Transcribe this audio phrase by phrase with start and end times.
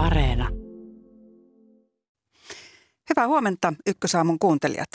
[0.00, 0.48] Areena.
[3.10, 4.88] Hyvää huomenta Ykkösaamun kuuntelijat.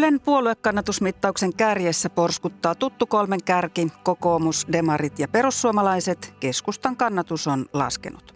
[0.00, 6.34] Ylen puoluekannatusmittauksen kärjessä porskuttaa tuttu kolmen kärki, kokoomus, demarit ja perussuomalaiset.
[6.40, 8.34] Keskustan kannatus on laskenut.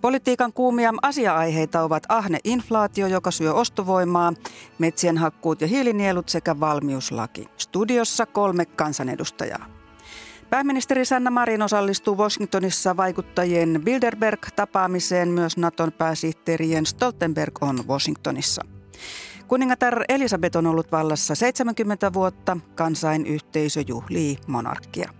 [0.00, 4.32] Politiikan kuumia asia-aiheita ovat ahne inflaatio, joka syö ostovoimaa,
[4.78, 7.48] metsien hakkuut ja hiilinielut sekä valmiuslaki.
[7.56, 9.66] Studiossa kolme kansanedustajaa.
[10.50, 15.28] Pääministeri Sanna Marin osallistuu Washingtonissa vaikuttajien Bilderberg-tapaamiseen.
[15.28, 18.62] Myös Naton pääsihteeri Jens Stoltenberg on Washingtonissa.
[19.48, 22.56] Kuningatar Elisabeth on ollut vallassa 70 vuotta.
[22.74, 25.10] Kansainyhteisö juhlii monarkia.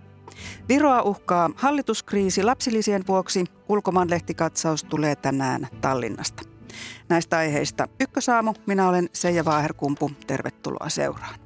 [0.69, 3.45] Viroa uhkaa hallituskriisi lapsilisien vuoksi.
[3.69, 6.43] Ulkomaanlehtikatsaus tulee tänään Tallinnasta.
[7.09, 8.53] Näistä aiheista Ykkösaamu.
[8.65, 10.11] Minä olen Seija Vaaherkumpu.
[10.27, 11.44] Tervetuloa seuraan.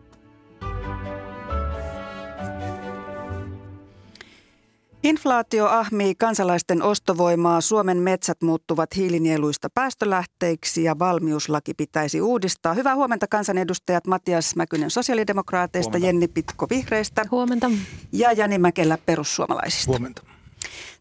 [5.04, 12.74] Inflaatio ahmii kansalaisten ostovoimaa, Suomen metsät muuttuvat hiilinieluista päästölähteiksi ja valmiuslaki pitäisi uudistaa.
[12.74, 16.08] Hyvää huomenta kansanedustajat Matias Mäkynen sosiaalidemokraateista, huomenta.
[16.08, 17.72] Jenni Pitko vihreistä huomenta.
[18.12, 19.92] ja Jani Mäkelä perussuomalaisista.
[19.92, 20.22] Huomenta.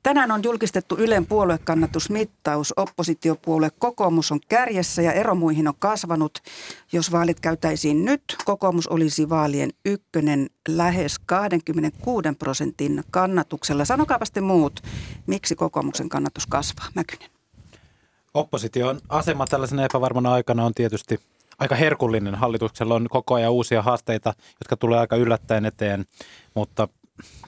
[0.02, 2.74] Tänään on julkistettu Ylen puoluekannatusmittaus.
[2.77, 6.38] Oppositiopuolue kokoomus on kärjessä ja ero muihin on kasvanut.
[6.92, 13.84] Jos vaalit käytäisiin nyt, kokoomus olisi vaalien ykkönen lähes 26 prosentin kannatuksella.
[13.84, 14.80] Sanokaapa sitten muut,
[15.27, 16.86] miksi kokoomuksen kannatus kasvaa?
[16.94, 17.30] Mäkynen.
[18.34, 21.20] Opposition asema tällaisena epävarmana aikana on tietysti
[21.58, 22.34] aika herkullinen.
[22.34, 26.05] Hallituksella on koko ajan uusia haasteita, jotka tulee aika yllättäen eteen,
[26.55, 26.88] mutta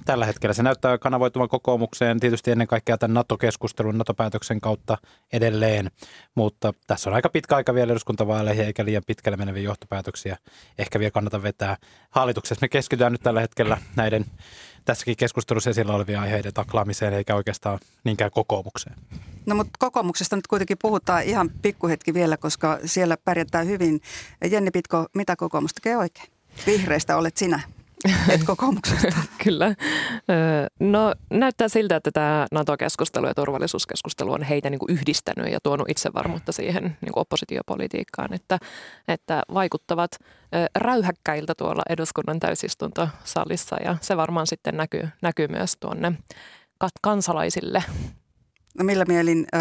[0.05, 4.99] tällä hetkellä se näyttää kanavoituvan kokoomukseen tietysti ennen kaikkea tämän NATO-keskustelun, NATO-päätöksen kautta
[5.33, 5.91] edelleen,
[6.35, 10.37] mutta tässä on aika pitkä aika vielä eduskuntavaaleihin eikä liian pitkälle meneviä johtopäätöksiä
[10.79, 11.77] ehkä vielä kannata vetää.
[12.11, 14.25] Hallituksessa me keskitytään nyt tällä hetkellä näiden
[14.85, 18.97] tässäkin keskustelussa esillä olevia aiheiden taklaamiseen eikä oikeastaan niinkään kokoomukseen.
[19.47, 24.01] No mutta kokoomuksesta nyt kuitenkin puhutaan ihan pikkuhetki vielä, koska siellä pärjätään hyvin.
[24.51, 26.27] Jenni Pitko, mitä kokoomus tekee oikein?
[26.67, 27.61] Vihreistä olet sinä.
[28.35, 29.17] Et kokoomuksesta.
[29.45, 29.75] Kyllä.
[30.81, 35.91] No näyttää siltä, että tämä NATO-keskustelu ja turvallisuuskeskustelu on heitä niin kuin yhdistänyt ja tuonut
[35.91, 38.59] itsevarmuutta siihen niin kuin oppositiopolitiikkaan, että,
[39.09, 40.11] että vaikuttavat
[40.77, 46.13] räyhäkkäiltä tuolla eduskunnan täysistuntosalissa ja se varmaan sitten näkyy, näkyy myös tuonne
[47.03, 47.85] kansalaisille.
[48.79, 49.61] No millä mielin äh,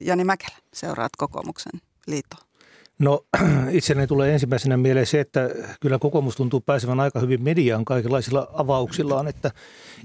[0.00, 1.72] Jani Mäkelä seuraat kokoomuksen
[2.06, 2.51] liittoa?
[2.98, 3.24] No
[3.70, 9.28] itselleni tulee ensimmäisenä mieleen se, että kyllä kokoomus tuntuu pääsevän aika hyvin mediaan kaikenlaisilla avauksillaan,
[9.28, 9.50] että,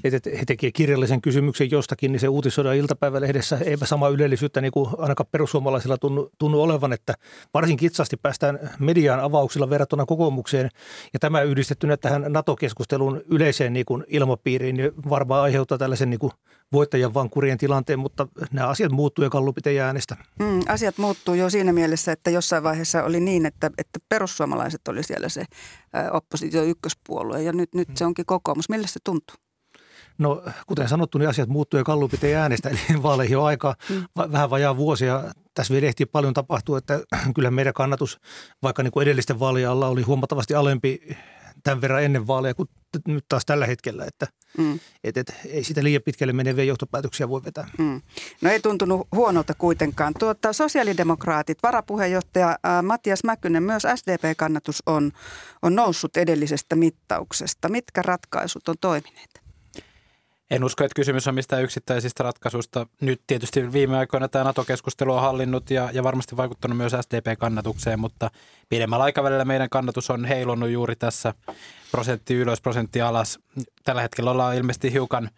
[0.03, 3.57] että he tekevät kirjallisen kysymyksen jostakin, niin se uutisoidaan iltapäivälehdessä.
[3.65, 7.13] Eipä sama ylellisyyttä niin kuin ainakaan perussuomalaisilla tunnu, tunnu olevan, että
[7.53, 10.69] varsin kitsasti päästään mediaan avauksilla verrattuna kokoomukseen.
[11.13, 16.31] Ja tämä yhdistettynä tähän NATO-keskustelun yleiseen niin kuin ilmapiiriin niin varmaan aiheuttaa tällaisen niin kuin
[16.71, 20.17] voittajan vankurien tilanteen, mutta nämä asiat muuttuu ja kallupit ei äänestä.
[20.39, 25.03] Mm, asiat muuttuu jo siinä mielessä, että jossain vaiheessa oli niin, että, että perussuomalaiset oli
[25.03, 25.45] siellä se
[26.11, 28.69] oppositio ykköspuolue ja nyt, nyt se onkin kokoomus.
[28.69, 29.35] Millä se tuntuu?
[30.17, 34.03] No kuten sanottu, niin asiat muuttuu ja kallupit ei äänestä, eli vaaleihin on aika mm.
[34.31, 35.23] vähän vajaa vuosia.
[35.53, 37.01] Tässä vielä ehtii paljon tapahtua, että
[37.35, 38.19] kyllä meidän kannatus,
[38.63, 40.99] vaikka niin kuin edellisten vaalien alla oli huomattavasti alempi
[41.63, 42.69] tämän verran ennen vaaleja kuin
[43.07, 44.27] nyt taas tällä hetkellä, että
[44.57, 44.79] mm.
[45.03, 47.67] et, et, ei sitä liian pitkälle meneviä johtopäätöksiä voi vetää.
[47.77, 48.01] Mm.
[48.41, 50.13] No ei tuntunut huonolta kuitenkaan.
[50.19, 55.11] Tuota, sosiaalidemokraatit, varapuheenjohtaja ää, Matias Mäkynen, myös SDP-kannatus on,
[55.61, 57.69] on noussut edellisestä mittauksesta.
[57.69, 59.46] Mitkä ratkaisut on toimineet?
[60.51, 62.87] En usko, että kysymys on mistään yksittäisistä ratkaisuista.
[63.01, 68.31] Nyt tietysti viime aikoina tämä NATO-keskustelu on hallinnut ja, ja varmasti vaikuttanut myös SDP-kannatukseen, mutta
[68.69, 71.33] pidemmällä aikavälillä meidän kannatus on heilunut juuri tässä
[71.91, 73.39] prosentti ylös, prosentti alas.
[73.83, 75.29] Tällä hetkellä ollaan ilmeisesti hiukan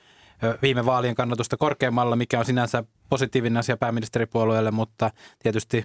[0.62, 5.12] viime vaalien kannatusta korkeammalla, mikä on sinänsä positiivinen asia pääministeripuolueelle, mutta
[5.44, 5.84] tietysti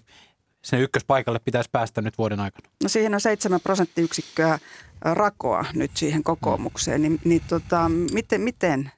[0.65, 2.69] sinne ykköspaikalle pitäisi päästä nyt vuoden aikana.
[2.83, 4.59] No siihen on 7 prosenttiyksikköä
[5.01, 8.91] rakoa nyt siihen kokoomukseen, niin, niin tota, miten, miten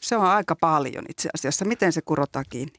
[0.00, 1.64] se on aika paljon itse asiassa.
[1.64, 2.74] Miten se kurotaan kiinni?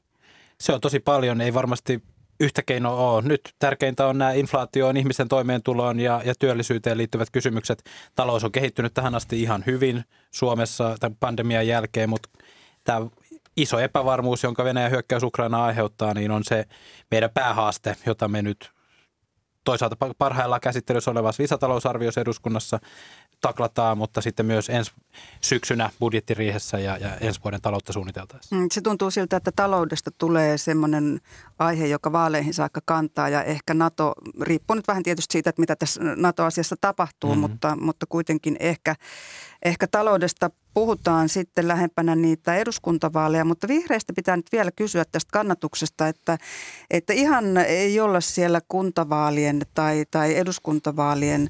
[0.59, 2.03] Se on tosi paljon, ei varmasti
[2.39, 3.21] yhtä keinoa ole.
[3.21, 7.83] Nyt tärkeintä on nämä inflaatioon, ihmisen toimeentuloon ja, ja työllisyyteen liittyvät kysymykset.
[8.15, 12.29] Talous on kehittynyt tähän asti ihan hyvin Suomessa tämän pandemian jälkeen, mutta
[12.83, 13.07] tämä
[13.57, 16.65] iso epävarmuus, jonka Venäjän hyökkäys Ukraina aiheuttaa, niin on se
[17.11, 18.74] meidän päähaaste, jota me nyt
[19.65, 22.79] toisaalta parhaillaan käsittelyssä olevassa lisätalousarviossa eduskunnassa
[23.41, 24.91] taklataan, mutta sitten myös ensi
[25.41, 28.55] syksynä budjettiriihessä ja, ja ensi vuoden taloutta suunniteltaessa.
[28.55, 31.21] Mm, se tuntuu siltä, että taloudesta tulee semmoinen
[31.59, 35.75] aihe, joka vaaleihin saakka kantaa ja ehkä NATO, riippuu nyt vähän tietysti siitä, että mitä
[35.75, 37.41] tässä NATO-asiassa tapahtuu, mm-hmm.
[37.41, 38.95] mutta, mutta kuitenkin ehkä,
[39.65, 46.07] ehkä taloudesta puhutaan sitten lähempänä niitä eduskuntavaaleja, mutta vihreistä pitää nyt vielä kysyä tästä kannatuksesta,
[46.07, 46.37] että,
[46.91, 51.49] että ihan ei olla siellä kuntavaalien tai, tai eduskuntavaalien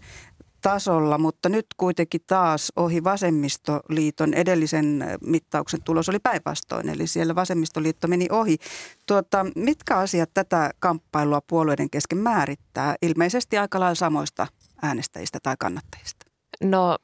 [0.61, 8.07] tasolla, mutta nyt kuitenkin taas ohi vasemmistoliiton edellisen mittauksen tulos oli päinvastoin, eli siellä vasemmistoliitto
[8.07, 8.57] meni ohi.
[9.05, 12.95] Tuota, mitkä asiat tätä kamppailua puolueiden kesken määrittää?
[13.01, 14.47] Ilmeisesti aika lailla samoista
[14.81, 16.24] äänestäjistä tai kannattajista.
[16.63, 16.97] No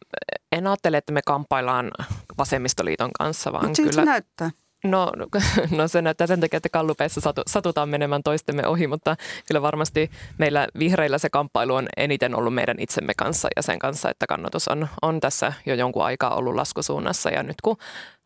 [0.51, 1.91] en ajattele, että me kamppaillaan
[2.37, 3.91] vasemmistoliiton kanssa, vaan Mut kyllä...
[3.91, 4.49] se näyttää.
[4.83, 5.11] No,
[5.77, 9.15] no se näyttää sen takia, että kallupeissa satu, satutaan menemään toistemme ohi, mutta
[9.47, 14.09] kyllä varmasti meillä vihreillä se kamppailu on eniten ollut meidän itsemme kanssa ja sen kanssa,
[14.09, 17.77] että kannatus on, on tässä jo jonkun aikaa ollut laskusuunnassa ja nyt kun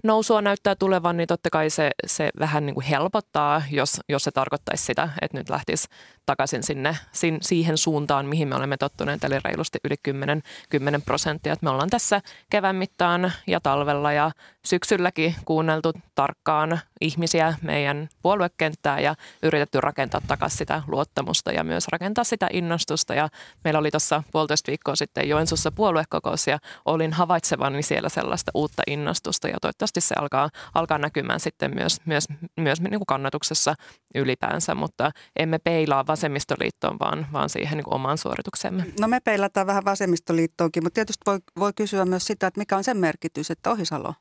[0.05, 4.31] nousua näyttää tulevan, niin totta kai se, se vähän niin kuin helpottaa, jos, jos se
[4.31, 5.87] tarkoittaisi sitä, että nyt lähtisi
[6.25, 11.53] takaisin sinne sin, siihen suuntaan, mihin me olemme tottuneet, eli reilusti yli 10, 10 prosenttia.
[11.53, 14.31] Että me ollaan tässä kevään mittaan ja talvella ja
[14.65, 22.23] syksylläkin kuunneltu tarkkaan ihmisiä, meidän puoluekenttää ja yritetty rakentaa takaisin sitä luottamusta ja myös rakentaa
[22.23, 23.13] sitä innostusta.
[23.13, 23.29] Ja
[23.63, 29.47] meillä oli tuossa puolitoista viikkoa sitten Joensuussa puoluekokous ja olin havaitsevani siellä sellaista uutta innostusta
[29.47, 32.25] ja toivottavasti se alkaa, alkaa näkymään sitten myös, myös,
[32.59, 33.75] myös niin kuin kannatuksessa
[34.15, 38.85] ylipäänsä, mutta emme peilaa vasemmistoliittoon, vaan, vaan siihen niin omaan suorituksemme.
[38.99, 42.83] No me peilataan vähän vasemmistoliittoonkin, mutta tietysti voi, voi kysyä myös sitä, että mikä on
[42.83, 44.13] sen merkitys, että Ohisalo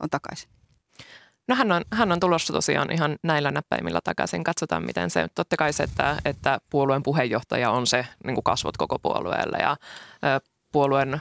[0.00, 0.50] on takaisin.
[1.48, 4.44] No hän on, hän on tulossa tosiaan ihan näillä näppäimillä takaisin.
[4.44, 8.76] Katsotaan, miten se, totta kai se, että, että puolueen puheenjohtaja on se niin kuin kasvot
[8.76, 9.76] koko puolueelle ja
[10.72, 11.20] puolueen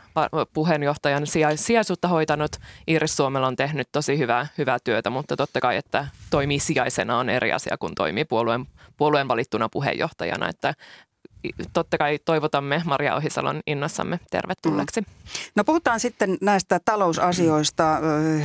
[0.53, 1.23] puheenjohtajan
[1.55, 2.51] sijaisuutta hoitanut
[2.87, 7.29] Iiris Suomella on tehnyt tosi hyvää, hyvää työtä, mutta totta kai, että toimii sijaisena on
[7.29, 8.65] eri asia kuin toimii puolueen,
[8.97, 10.73] puolueen valittuna puheenjohtajana, että
[11.73, 15.01] totta kai toivotamme Maria Ohisalon innossamme tervetulleeksi.
[15.01, 15.05] Mm.
[15.55, 17.99] No puhutaan sitten näistä talousasioista,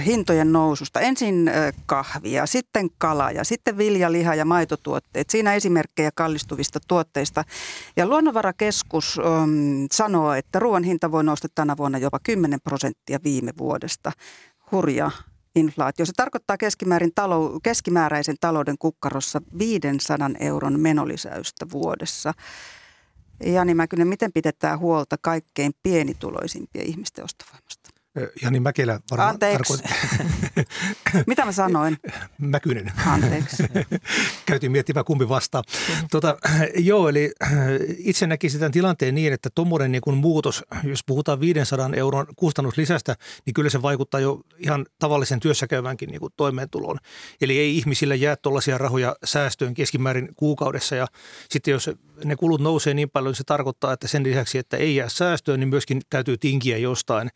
[0.07, 1.01] hintojen noususta.
[1.01, 1.51] Ensin
[1.87, 5.31] kahvia, sitten kala ja sitten vilja, liha ja maitotuotteet.
[5.31, 7.45] Siinä esimerkkejä kallistuvista tuotteista.
[7.97, 13.51] Ja Luonnonvarakeskus um, sanoo, että ruoan hinta voi nousta tänä vuonna jopa 10 prosenttia viime
[13.59, 14.13] vuodesta.
[14.73, 15.11] Hurja
[15.55, 16.07] inflaatio.
[16.07, 22.35] Se tarkoittaa keskimäärin talou- keskimääräisen talouden kukkarossa 500 euron menolisäystä vuodessa.
[23.45, 27.82] Jani Mäkynen, miten pidetään huolta kaikkein pienituloisimpien ihmisten ostovoimasta?
[28.43, 29.83] Jani Mäkelä varmaan Anteeksi.
[31.27, 31.97] Mitä mä sanoin?
[32.39, 32.93] Mäkynen.
[33.07, 33.63] Anteeksi.
[34.47, 35.63] Käytiin miettimään kumpi vastaa.
[36.11, 36.39] Tota,
[36.79, 37.33] joo, eli
[37.99, 43.17] itse näkisin tämän tilanteen niin, että tuommoinen niin muutos, jos puhutaan 500 euron kustannuslisästä,
[43.47, 46.99] niin kyllä se vaikuttaa jo ihan tavallisen työssäkäyvänkin niin kuin toimeentuloon.
[47.41, 51.07] Eli ei ihmisillä jää tuollaisia rahoja säästöön keskimäärin kuukaudessa ja
[51.51, 51.91] sitten jos
[52.25, 55.69] ne kulut nousee niin paljon, se tarkoittaa, että sen lisäksi, että ei jää säästöön, niin
[55.69, 57.29] myöskin täytyy tinkiä jostain.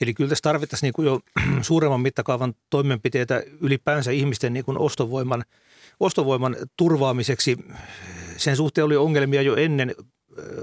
[0.00, 1.20] Eli kyllä tässä tarvittaisiin niin kuin jo
[1.68, 5.42] suuremman mittakaavan toimenpiteitä ylipäänsä ihmisten niin kuin ostovoiman,
[6.00, 7.58] ostovoiman turvaamiseksi.
[8.36, 9.94] Sen suhteen oli ongelmia jo ennen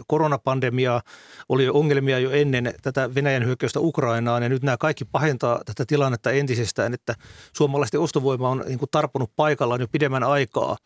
[0.07, 1.01] koronapandemiaa,
[1.50, 6.31] oli ongelmia jo ennen tätä Venäjän hyökkäystä Ukrainaan ja nyt nämä kaikki pahentaa tätä tilannetta
[6.31, 7.15] entisestään, että
[7.56, 10.77] suomalaisten ostovoima on niin kuin tarponut paikallaan jo pidemmän aikaa.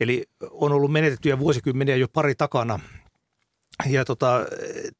[0.00, 2.80] Eli on ollut menetettyjä vuosikymmeniä jo pari takana
[3.86, 4.46] ja tota,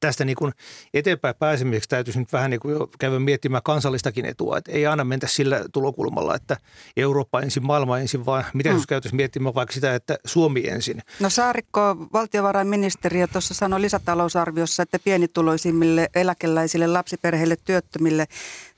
[0.00, 0.52] tästä niin kuin
[0.94, 4.58] eteenpäin pääsemiseksi täytyisi nyt vähän niin kuin jo käydä miettimään kansallistakin etua.
[4.58, 6.56] Että ei aina mentä sillä tulokulmalla, että
[6.96, 8.76] Eurooppa ensin, maailma ensin, vaan miten mm.
[8.76, 11.02] jos käytäisiin miettimään vaikka sitä, että Suomi ensin.
[11.20, 18.26] No Saarikko, valtiovarainministeriö tuossa sanoi lisätalousarviossa, että pienituloisimmille eläkeläisille, lapsiperheille, työttömille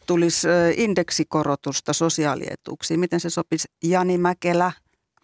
[0.06, 3.00] tulisi indeksikorotusta sosiaalietuuksiin.
[3.00, 4.72] Miten se sopisi Jani Mäkelä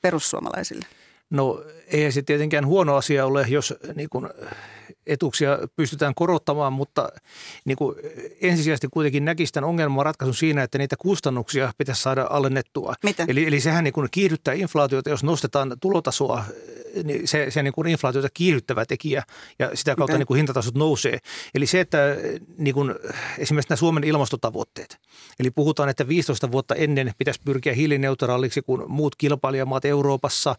[0.02, 0.86] perussuomalaisille?
[1.30, 4.28] No ei se tietenkään huono asia ole, jos niin kuin,
[5.06, 7.08] etuuksia pystytään korottamaan, mutta
[7.64, 7.96] niin kuin,
[8.40, 12.94] ensisijaisesti kuitenkin näkisi tämän ongelman ratkaisun siinä, että niitä kustannuksia pitäisi saada alennettua.
[13.04, 13.24] Mitä?
[13.28, 16.44] Eli, eli sehän niin kuin kiihdyttää inflaatiota, jos nostetaan tulotasoa
[17.04, 19.22] niin se, se niin kuin inflaatiota kiihdyttävä tekijä
[19.58, 21.18] ja sitä kautta niin kuin hintatasot nousee.
[21.54, 21.98] Eli se, että
[22.58, 22.94] niin kuin,
[23.38, 24.98] esimerkiksi nämä Suomen ilmastotavoitteet.
[25.40, 30.54] Eli puhutaan, että 15 vuotta ennen pitäisi pyrkiä hiilineutraaliksi kuin muut kilpailijamaat Euroopassa,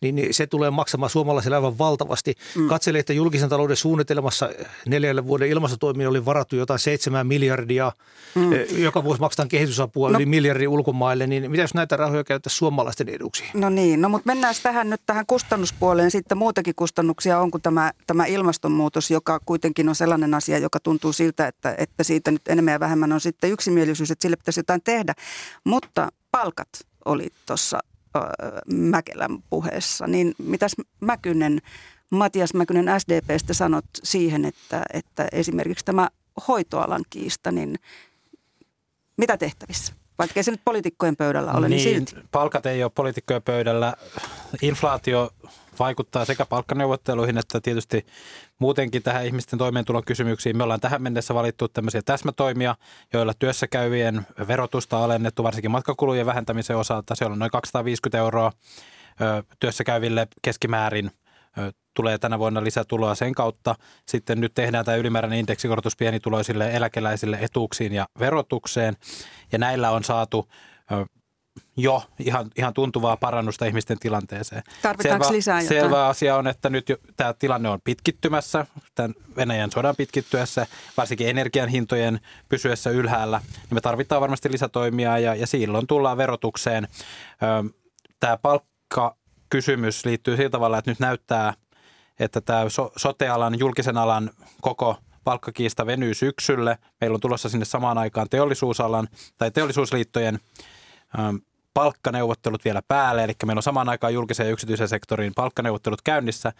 [0.00, 2.34] niin niin se tulee maksamaan suomalaisille aivan valtavasti.
[2.56, 2.68] Mm.
[2.68, 4.50] Katselin, että julkisen talouden suunnitelmassa
[4.86, 7.92] neljälle vuoden ilmastotoimiin oli varattu jotain seitsemän miljardia.
[8.34, 8.52] Mm.
[8.52, 10.16] Eh, joka vuosi maksetaan kehitysapua no.
[10.16, 13.44] yli miljardi ulkomaille, niin mitä jos näitä rahoja käyttäisiin suomalaisten eduksi?
[13.54, 16.10] No niin, no mutta mennään tähän nyt tähän kustannuspuoleen.
[16.10, 21.12] Sitten muutakin kustannuksia on kuin tämä, tämä ilmastonmuutos, joka kuitenkin on sellainen asia, joka tuntuu
[21.12, 24.82] siltä, että, että siitä nyt enemmän ja vähemmän on sitten yksimielisyys, että sille pitäisi jotain
[24.84, 25.14] tehdä.
[25.64, 26.68] Mutta palkat
[27.04, 27.78] oli tuossa
[28.72, 30.06] Mäkelän puheessa.
[30.06, 31.60] Niin mitäs Mäkynen,
[32.10, 36.08] Matias Mäkynen SDPstä sanot siihen, että, että esimerkiksi tämä
[36.48, 37.78] hoitoalan kiista, niin
[39.16, 39.92] mitä tehtävissä?
[40.18, 42.26] Vaikka se nyt poliitikkojen pöydällä ole, niin, niin silti.
[42.30, 43.94] Palkat ei ole poliitikkojen pöydällä.
[44.62, 45.30] Inflaatio
[45.78, 48.06] vaikuttaa sekä palkkaneuvotteluihin että tietysti
[48.58, 50.56] muutenkin tähän ihmisten toimeentulon kysymyksiin.
[50.56, 52.76] Me ollaan tähän mennessä valittu tämmöisiä täsmätoimia,
[53.12, 57.14] joilla työssä käyvien verotusta alennettu, varsinkin matkakulujen vähentämisen osalta.
[57.14, 58.52] Se on noin 250 euroa
[59.60, 61.10] työssä käyville keskimäärin
[61.94, 63.74] tulee tänä vuonna lisätuloa sen kautta.
[64.08, 68.96] Sitten nyt tehdään tämä ylimääräinen indeksikorotus pienituloisille eläkeläisille etuuksiin ja verotukseen.
[69.52, 70.48] Ja näillä on saatu
[71.76, 74.62] jo ihan, ihan tuntuvaa parannusta ihmisten tilanteeseen.
[74.82, 75.80] Tarvitaanko selvä, lisää jotain?
[75.80, 80.66] Selvä asia on, että nyt jo, tämä tilanne on pitkittymässä, tämän Venäjän sodan pitkittyessä,
[80.96, 83.40] varsinkin energian hintojen pysyessä ylhäällä.
[83.52, 86.88] Niin me tarvitaan varmasti lisätoimia ja, ja silloin tullaan verotukseen.
[88.20, 88.38] Tämä
[89.50, 91.54] palkkakysymys liittyy sillä tavalla, että nyt näyttää,
[92.18, 94.30] että tämä so, sotealan, julkisen alan
[94.60, 96.78] koko palkkakiista venyy syksylle.
[97.00, 100.38] Meillä on tulossa sinne samaan aikaan teollisuusalan tai teollisuusliittojen
[101.18, 101.36] Ähm,
[101.74, 106.52] palkkaneuvottelut vielä päälle, eli meillä on samaan aikaan julkisen ja yksityisen sektorin palkkaneuvottelut käynnissä,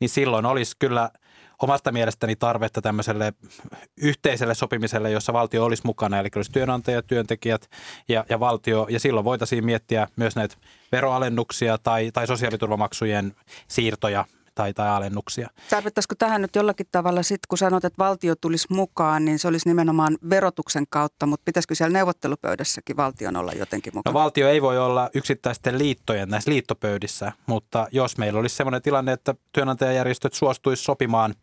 [0.00, 1.10] niin silloin olisi kyllä
[1.62, 3.32] omasta mielestäni tarvetta tämmöiselle
[3.96, 7.70] yhteiselle sopimiselle, jossa valtio olisi mukana, eli olisi työnantajat, työntekijät
[8.08, 10.56] ja, ja valtio, ja silloin voitaisiin miettiä myös näitä
[10.92, 13.36] veroalennuksia tai, tai sosiaaliturvamaksujen
[13.68, 15.48] siirtoja tai, tai alennuksia.
[15.70, 19.68] Tarvittaisiko tähän nyt jollakin tavalla sitten, kun sanot, että valtio tulisi mukaan, niin se olisi
[19.68, 24.12] nimenomaan verotuksen kautta, mutta pitäisikö siellä neuvottelupöydässäkin valtion olla jotenkin mukana?
[24.12, 29.12] No valtio ei voi olla yksittäisten liittojen näissä liittopöydissä, mutta jos meillä olisi sellainen tilanne,
[29.12, 31.34] että työnantajajärjestöt suostuisi sopimaan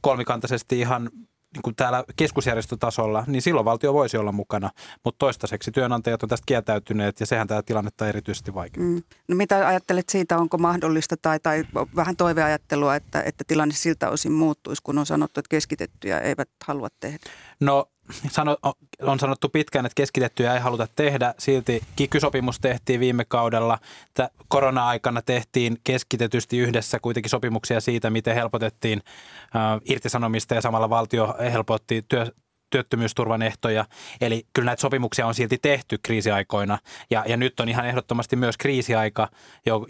[0.00, 1.10] kolmikantaisesti ihan
[1.56, 4.70] niin kuin täällä keskusjärjestötasolla, niin silloin valtio voisi olla mukana.
[5.04, 8.82] Mutta toistaiseksi työnantajat on tästä kieltäytyneet ja sehän tämä tilannetta erityisesti vaikea.
[8.82, 9.02] Mm.
[9.28, 11.64] No mitä ajattelet siitä, onko mahdollista tai, tai
[11.96, 16.88] vähän toiveajattelua, että, että tilanne siltä osin muuttuisi, kun on sanottu, että keskitettyjä eivät halua
[17.00, 17.18] tehdä?
[17.60, 17.88] No
[18.30, 18.56] sano,
[19.02, 21.34] on sanottu pitkään, että keskitettyjä ei haluta tehdä.
[21.38, 23.78] Silti kikysopimus tehtiin viime kaudella.
[24.48, 29.02] Korona-aikana tehtiin keskitetysti yhdessä kuitenkin sopimuksia siitä, miten helpotettiin
[29.84, 32.26] irtisanomista ja samalla valtio helpotti työ,
[32.70, 33.84] työttömyysturvan ehtoja.
[34.20, 36.78] Eli kyllä näitä sopimuksia on silti tehty kriisiaikoina.
[37.10, 39.28] Ja, ja nyt on ihan ehdottomasti myös kriisiaika,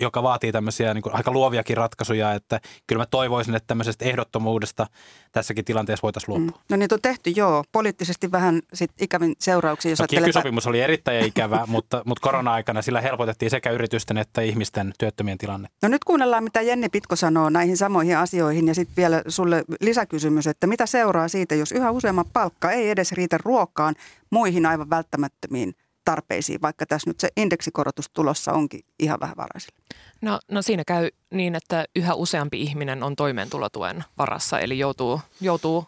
[0.00, 2.32] joka vaatii tämmöisiä niin aika luoviakin ratkaisuja.
[2.32, 4.86] Että kyllä mä toivoisin, että tämmöisestä ehdottomuudesta
[5.32, 6.58] tässäkin tilanteessa voitaisiin luopua.
[6.58, 6.64] Mm.
[6.70, 7.64] No niitä on tehty, joo.
[7.72, 9.90] Poliittisesti vähän sit ikävin seurauksia.
[9.90, 14.92] Jos no, sopimus oli erittäin ikävä, mutta, mutta korona-aikana sillä helpotettiin sekä yritysten että ihmisten
[14.98, 15.68] työttömien tilanne.
[15.82, 18.68] No nyt kuunnellaan, mitä Jenni Pitko sanoo näihin samoihin asioihin.
[18.68, 23.12] Ja sitten vielä sulle lisäkysymys, että mitä seuraa siitä, jos yhä useamman palkka ei edes
[23.12, 23.94] riitä ruokaan
[24.30, 29.78] muihin aivan välttämättömiin tarpeisiin, vaikka tässä nyt se indeksikorotus tulossa onkin ihan vähävaraisille?
[30.22, 35.84] No, no siinä käy niin, että yhä useampi ihminen on toimeentulotuen varassa, eli joutuu, joutuu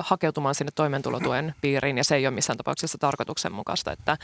[0.00, 4.16] hakeutumaan sinne toimeentulotuen piiriin ja se ei ole missään tapauksessa tarkoituksenmukaista, että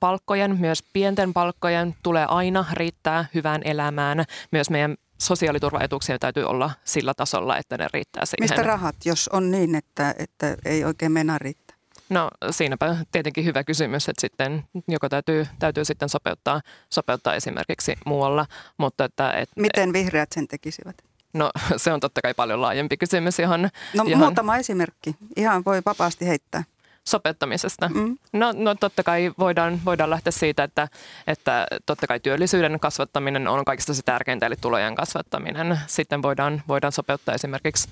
[0.00, 4.24] palkkojen, myös pienten palkkojen tulee aina riittää hyvään elämään.
[4.52, 8.44] Myös meidän sosiaaliturvaetuuksien täytyy olla sillä tasolla, että ne riittää siihen.
[8.44, 11.76] Mistä rahat, jos on niin, että, että ei oikein mennä riittää?
[12.08, 16.60] No siinäpä tietenkin hyvä kysymys, että sitten joko täytyy, täytyy sitten sopeuttaa,
[16.90, 18.46] sopeuttaa esimerkiksi muualla.
[18.78, 20.96] Mutta että, et, Miten vihreät sen tekisivät?
[21.32, 23.68] No se on totta kai paljon laajempi kysymys, johon...
[23.94, 24.18] No johon...
[24.18, 25.16] muutama esimerkki.
[25.36, 26.64] Ihan voi vapaasti heittää
[27.06, 27.88] sopeuttamisesta?
[27.88, 28.18] Mm.
[28.32, 30.88] No, no totta kai voidaan, voidaan lähteä siitä, että,
[31.26, 35.80] että totta kai työllisyyden kasvattaminen on kaikista se tärkeintä, eli tulojen kasvattaminen.
[35.86, 37.88] Sitten voidaan, voidaan sopeuttaa esimerkiksi,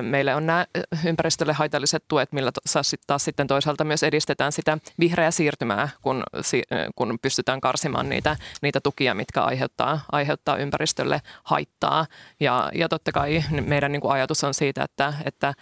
[0.00, 0.66] meille on nämä
[1.04, 2.52] ympäristölle haitalliset tuet, millä
[3.06, 6.22] taas sitten toisaalta myös edistetään sitä vihreää siirtymää, kun,
[6.94, 12.06] kun pystytään karsimaan niitä, niitä tukia, mitkä aiheuttaa, aiheuttaa ympäristölle haittaa.
[12.40, 15.54] Ja, ja totta kai meidän niin kuin ajatus on siitä, että, että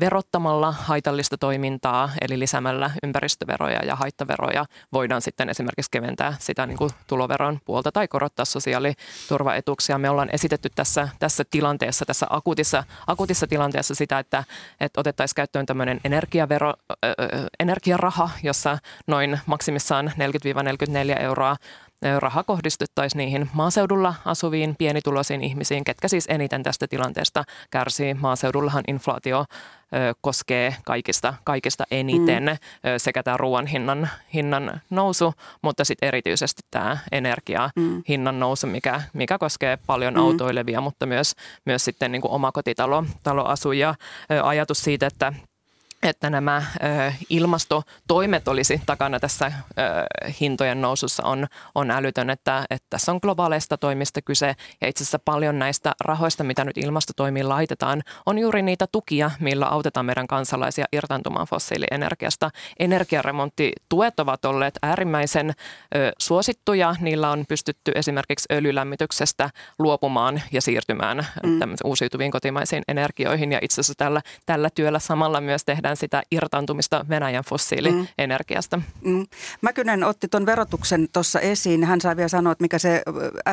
[0.00, 6.90] verottamalla haitallista toimintaa, eli lisäämällä ympäristöveroja ja haittaveroja, voidaan sitten esimerkiksi keventää sitä niin kuin
[7.06, 9.98] tuloveron puolta tai korottaa sosiaaliturvaetuuksia.
[9.98, 14.44] Me ollaan esitetty tässä, tässä tilanteessa, tässä akuutissa, akuutissa tilanteessa sitä, että,
[14.80, 17.14] että otettaisiin käyttöön tämmöinen energiavero, ö,
[17.60, 20.12] energiaraha, jossa noin maksimissaan
[21.16, 21.56] 40-44 euroa
[22.18, 28.14] raha kohdistettaisiin niihin maaseudulla asuviin pienituloisiin ihmisiin, ketkä siis eniten tästä tilanteesta kärsii.
[28.14, 29.44] Maaseudullahan inflaatio
[30.20, 32.58] koskee kaikista, kaikista eniten mm.
[32.96, 38.02] sekä tämä ruoan hinnan, hinnan nousu, mutta sitten erityisesti tämä energia mm.
[38.08, 40.20] hinnan nousu, mikä, mikä koskee paljon mm.
[40.20, 41.34] autoilevia, mutta myös,
[41.66, 43.94] myös sitten niin kuin omakotitaloasujia.
[44.42, 45.32] Ajatus siitä, että
[46.02, 49.52] että nämä ö, ilmastotoimet olisi takana tässä ö,
[50.40, 55.18] hintojen nousussa on, on älytön, että, että tässä on globaaleista toimista kyse ja itse asiassa
[55.18, 60.84] paljon näistä rahoista, mitä nyt ilmastotoimiin laitetaan, on juuri niitä tukia, millä autetaan meidän kansalaisia
[60.92, 62.50] irtaantumaan fossiilienergiasta.
[62.78, 65.50] Energiaremonttituet ovat olleet äärimmäisen
[65.96, 71.60] ö, suosittuja, niillä on pystytty esimerkiksi öljylämmityksestä luopumaan ja siirtymään mm.
[71.84, 77.04] uusiutuviin kotimaisiin energioihin ja itse asiassa tällä, tällä työllä samalla myös tehdään tehdään sitä irtaantumista
[77.08, 78.76] Venäjän fossiilienergiasta.
[78.76, 79.10] Mm.
[79.10, 79.26] Mm.
[79.60, 81.84] Mäkynen otti tuon verotuksen tuossa esiin.
[81.84, 83.02] Hän sai vielä sanoa, että mikä se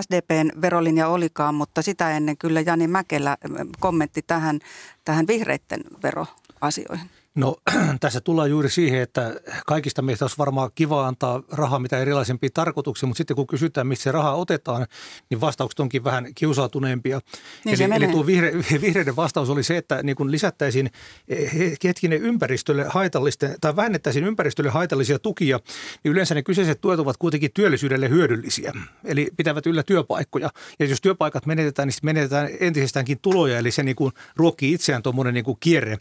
[0.01, 3.37] SDPn verolinja olikaan, mutta sitä ennen kyllä Jani Mäkelä
[3.79, 4.59] kommentti tähän,
[5.05, 7.09] tähän vihreitten veroasioihin.
[7.39, 7.55] No
[7.99, 9.33] tässä tullaan juuri siihen, että
[9.65, 14.03] kaikista meistä olisi varmaan kiva antaa rahaa mitä erilaisempiin tarkoituksiin, mutta sitten kun kysytään, mistä
[14.03, 14.85] se raha otetaan,
[15.29, 17.19] niin vastaukset onkin vähän kiusautuneempia.
[17.65, 20.89] Niin eli, eli tuo vihre, vihreiden vastaus oli se, että niin kun lisättäisiin
[21.27, 21.51] eh,
[21.83, 25.59] hetkinen ympäristölle haitallisten, tai vähennettäisiin ympäristölle haitallisia tukia,
[26.03, 28.73] niin yleensä ne kyseiset tuet ovat kuitenkin työllisyydelle hyödyllisiä,
[29.05, 30.49] eli pitävät yllä työpaikkoja.
[30.79, 35.33] Ja jos työpaikat menetetään, niin menetetään entisestäänkin tuloja, eli se niin kuin ruokkii itseään tuommoinen
[35.33, 35.97] niin kierre.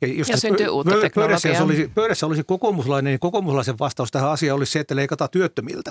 [0.00, 4.30] Ja, jos ja syntyy uutta pöydässä, jos olisi, pöydässä olisi kokoomuslainen, niin kokoomuslaisen vastaus tähän
[4.30, 5.90] asiaan olisi se, että leikataan työttömiltä.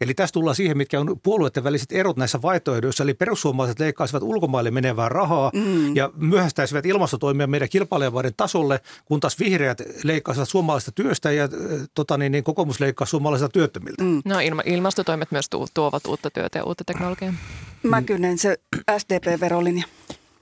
[0.00, 3.04] Eli tässä tullaan siihen, mitkä on puolueiden väliset erot näissä vaihtoehdoissa.
[3.04, 5.96] Eli perussuomalaiset leikkaisivat ulkomaille menevää rahaa mm.
[5.96, 11.48] ja myöhästäisivät ilmastotoimia meidän kilpailijamaiden tasolle, kun taas vihreät leikkaisivat suomalaista työstä ja
[11.94, 14.04] tota, niin, niin kokoomus leikkaa suomalaisista työttömiltä.
[14.04, 14.22] Mm.
[14.24, 17.34] No ilma, ilmastotoimet myös tuovat uutta työtä ja uutta teknologiaa.
[17.82, 18.56] Mäkynen, se
[18.98, 19.84] SDP-verolinja.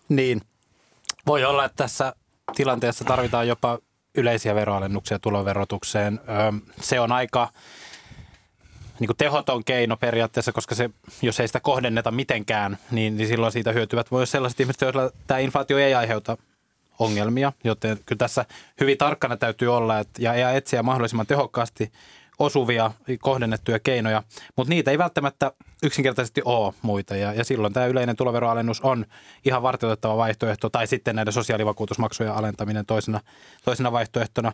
[0.09, 0.41] Niin.
[1.27, 2.15] Voi olla, että tässä
[2.55, 3.79] tilanteessa tarvitaan jopa
[4.15, 6.21] yleisiä veroalennuksia tuloverotukseen.
[6.81, 7.49] Se on aika
[9.01, 10.91] niin kuin tehoton keino periaatteessa, koska se,
[11.23, 15.39] jos ei sitä kohdenneta mitenkään, niin, niin silloin siitä hyötyvät myös sellaiset ihmiset, joilla tämä
[15.39, 16.37] inflaatio ei aiheuta
[16.99, 17.53] ongelmia.
[17.65, 18.45] Joten kyllä tässä
[18.81, 21.93] hyvin tarkkana täytyy olla että, ja, ja etsiä mahdollisimman tehokkaasti
[22.39, 22.91] osuvia,
[23.21, 24.23] kohdennettuja keinoja,
[24.57, 25.53] mutta niitä ei välttämättä
[25.83, 27.17] yksinkertaisesti ole muita.
[27.17, 29.05] Ja, ja silloin tämä yleinen tuloveroalennus on
[29.45, 33.21] ihan varteutettava vaihtoehto, tai sitten näiden sosiaalivakuutusmaksujen alentaminen toisena,
[33.65, 34.53] toisena vaihtoehtona.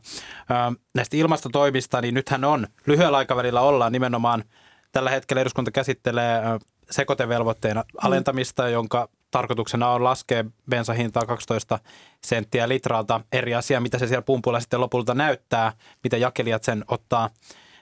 [0.50, 4.44] Ö, näistä ilmastotoimista, niin nythän on, lyhyellä aikavälillä ollaan nimenomaan,
[4.92, 6.42] tällä hetkellä eduskunta käsittelee
[6.90, 8.68] sekoitevelvoitteen alentamista, mm.
[8.68, 11.78] jonka tarkoituksena on laskea bensahintaa 12
[12.24, 13.20] senttiä litralta.
[13.32, 15.72] Eri asia, mitä se siellä pumpulla sitten lopulta näyttää,
[16.04, 17.30] miten jakelijat sen ottaa–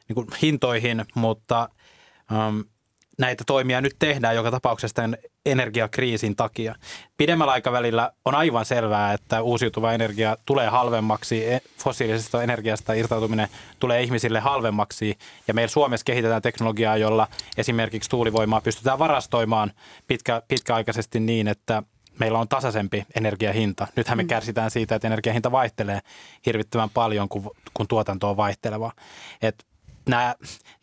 [0.08, 1.68] niin kuin hintoihin, mutta
[2.48, 2.64] um,
[3.18, 6.74] näitä toimia nyt tehdään joka tapauksessa tämän energiakriisin takia.
[7.16, 14.02] Pidemmällä aikavälillä on aivan selvää, että uusiutuva energia tulee halvemmaksi, e, fossiilisesta energiasta irtautuminen tulee
[14.02, 19.72] ihmisille halvemmaksi ja meillä Suomessa kehitetään teknologiaa, jolla esimerkiksi tuulivoimaa pystytään varastoimaan
[20.06, 21.82] pitkä, pitkäaikaisesti niin, että
[22.18, 23.86] meillä on tasaisempi energiahinta.
[23.96, 24.28] Nythän me mm.
[24.28, 26.00] kärsitään siitä, että energiahinta vaihtelee
[26.46, 28.92] hirvittävän paljon, kun, kun tuotanto on vaihteleva.
[29.42, 29.66] Et
[30.08, 30.34] nämä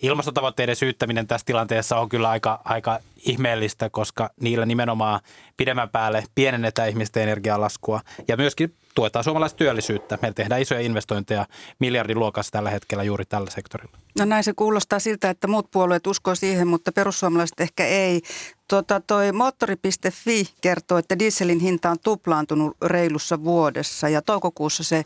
[0.01, 5.19] ilmastotavoitteiden syyttäminen tässä tilanteessa on kyllä aika, aika ihmeellistä, koska niillä nimenomaan
[5.58, 10.17] pidemmän päälle pienennetään ihmisten energialaskua ja myöskin tuetaan suomalaista työllisyyttä.
[10.21, 11.45] Meillä tehdään isoja investointeja
[11.79, 13.97] miljardin luokassa tällä hetkellä juuri tällä sektorilla.
[14.19, 18.21] No näin se kuulostaa siltä, että muut puolueet uskoo siihen, mutta perussuomalaiset ehkä ei.
[18.67, 25.05] Tota, toi moottori.fi kertoo, että dieselin hinta on tuplaantunut reilussa vuodessa ja toukokuussa se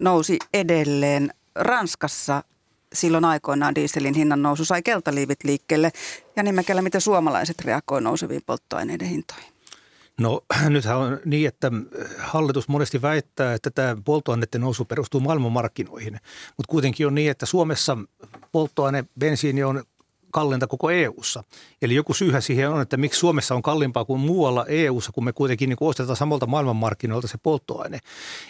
[0.00, 1.30] nousi edelleen.
[1.54, 2.42] Ranskassa
[2.92, 5.92] silloin aikoinaan dieselin hinnan nousu sai keltaliivit liikkeelle.
[6.36, 9.52] Ja nimekällä, miten suomalaiset reagoivat nouseviin polttoaineiden hintoihin?
[10.20, 11.70] No nythän on niin, että
[12.18, 16.12] hallitus monesti väittää, että tämä polttoaineiden nousu perustuu maailmanmarkkinoihin.
[16.56, 17.98] Mutta kuitenkin on niin, että Suomessa
[18.52, 19.84] polttoaine, bensiini on
[20.32, 21.44] kalliinta koko EU:ssa.
[21.82, 25.32] Eli joku syyhän siihen on, että miksi Suomessa on kalliimpaa kuin muualla EU:ssa, kun me
[25.32, 27.98] kuitenkin niin ostetaan samalta maailmanmarkkinoilta se polttoaine.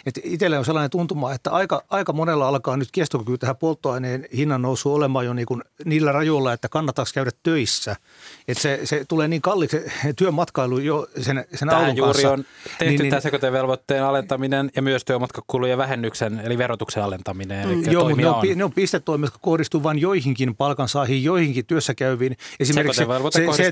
[0.05, 4.61] Et itsellä on sellainen tuntuma, että aika, aika monella alkaa nyt kestokyky tähän polttoaineen hinnan
[4.61, 7.95] nousu olemaan jo niin kuin niillä rajoilla, että kannattaisi käydä töissä.
[8.47, 9.77] Että se, se tulee niin kalliiksi
[10.15, 12.31] työmatkailu jo sen, sen Tähän juuri kanssa.
[12.31, 17.61] on tehty niin, niin, tämä sekoitevelvoitteen alentaminen ja myös työmatkakulujen vähennyksen eli verotuksen alentaminen.
[17.61, 17.93] Eli.
[17.93, 22.37] Joo, mutta ne on, ne on pistetoimia, jotka kohdistuu vain joihinkin palkansaajiin, joihinkin työssä käyviin.
[22.59, 23.71] Esimerkiksi se, se,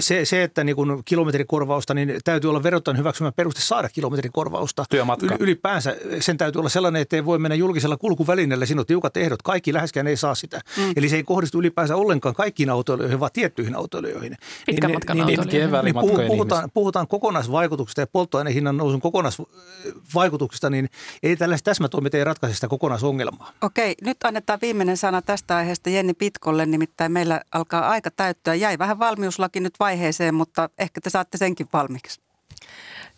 [0.00, 4.84] se, se, että niin kun kilometrikorvausta, niin täytyy olla verottajan hyväksymä peruste saada kilometrikorvausta.
[4.90, 5.36] Työmatka.
[5.40, 8.66] Ylipäänsä sen täytyy olla sellainen, että ei voi mennä julkisella kulkuvälineellä.
[8.66, 9.42] Siinä on tiukat ehdot.
[9.42, 10.60] Kaikki läheskään ei saa sitä.
[10.76, 10.92] Mm.
[10.96, 14.36] Eli se ei kohdistu ylipäänsä ollenkaan kaikkiin autoilijoihin, vaan tiettyihin autoilijoihin.
[14.66, 15.84] Pitkän niin, matkan niin, autoilijoihin.
[15.84, 20.88] Niin, niin, puhutaan, puhutaan kokonaisvaikutuksista ja polttoaineen hinnan nousun kokonaisvaikutuksista, niin
[21.22, 23.52] ei tällaiset täsmätoimet ei ratkaise sitä kokonaisongelmaa.
[23.62, 28.54] Okei, nyt annetaan viimeinen sana tästä aiheesta Jenni Pitkolle, nimittäin meillä alkaa aika täyttyä.
[28.54, 32.20] Jäi vähän valmiuslaki nyt vaiheeseen, mutta ehkä te saatte senkin valmiiksi.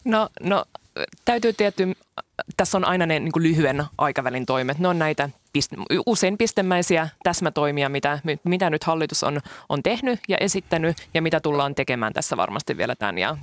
[0.05, 0.65] No, no
[1.25, 1.93] täytyy tietty,
[2.57, 4.79] tässä on aina ne niin kuin lyhyen aikavälin toimet.
[4.79, 5.31] Ne on näitä
[6.07, 11.75] usein pistemäisiä täsmätoimia, mitä, mitä nyt hallitus on, on tehnyt ja esittänyt ja mitä tullaan
[11.75, 13.37] tekemään tässä varmasti vielä tämän ja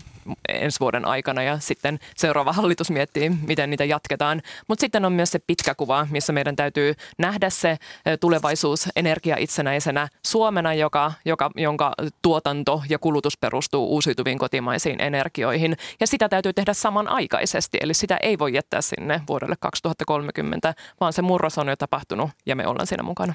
[0.49, 4.41] ensi vuoden aikana ja sitten seuraava hallitus miettii, miten niitä jatketaan.
[4.67, 7.77] Mutta sitten on myös se pitkä kuva, missä meidän täytyy nähdä se
[8.19, 15.77] tulevaisuus energia itsenäisenä Suomena, joka, joka, jonka tuotanto ja kulutus perustuu uusiutuviin kotimaisiin energioihin.
[15.99, 21.21] Ja sitä täytyy tehdä samanaikaisesti, eli sitä ei voi jättää sinne vuodelle 2030, vaan se
[21.21, 23.33] murros on jo tapahtunut ja me ollaan siinä mukana.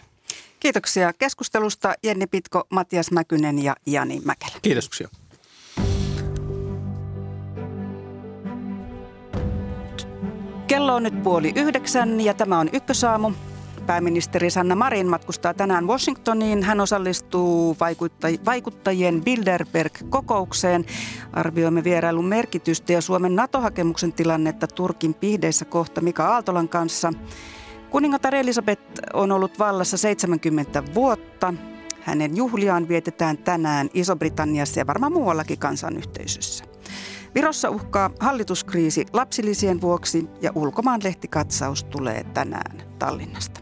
[0.60, 4.52] Kiitoksia keskustelusta Jenni Pitko, Matias Mäkynen ja Jani Mäkelä.
[4.62, 5.08] Kiitoksia.
[10.66, 13.32] Kello on nyt puoli yhdeksän ja tämä on Ykkösaamu.
[13.86, 16.62] Pääministeri Sanna Marin matkustaa tänään Washingtoniin.
[16.62, 17.76] Hän osallistuu
[18.46, 20.84] vaikuttajien Bilderberg-kokoukseen.
[21.32, 27.12] Arvioimme vierailun merkitystä ja Suomen NATO-hakemuksen tilannetta Turkin pihdeissä kohta Mika Aaltolan kanssa.
[27.90, 31.54] Kuningatar Elisabeth on ollut vallassa 70 vuotta.
[32.00, 36.73] Hänen juhliaan vietetään tänään Iso-Britanniassa ja varmaan muuallakin kansanyhteisössä.
[37.34, 43.60] Virossa uhkaa hallituskriisi lapsilisien vuoksi ja ulkomaanlehtikatsaus tulee tänään Tallinnasta.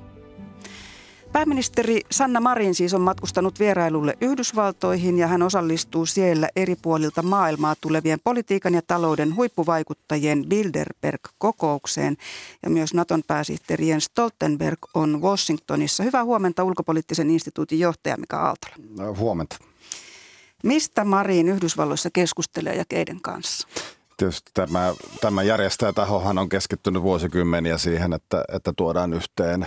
[1.33, 7.75] Pääministeri Sanna Marin siis on matkustanut vierailulle Yhdysvaltoihin ja hän osallistuu siellä eri puolilta maailmaa
[7.81, 12.17] tulevien politiikan ja talouden huippuvaikuttajien Bilderberg-kokoukseen.
[12.63, 16.03] Ja myös Naton pääsihteeri Jens Stoltenberg on Washingtonissa.
[16.03, 19.17] Hyvää huomenta ulkopoliittisen instituutin johtaja Mika Aaltola.
[19.19, 19.72] Huomenta.
[20.63, 23.69] Mistä Marin Yhdysvalloissa keskustelee ja keiden kanssa?
[24.17, 29.67] Tietysti tämä, tämä järjestäjätahohan on keskittynyt vuosikymmeniä siihen, että, että tuodaan yhteen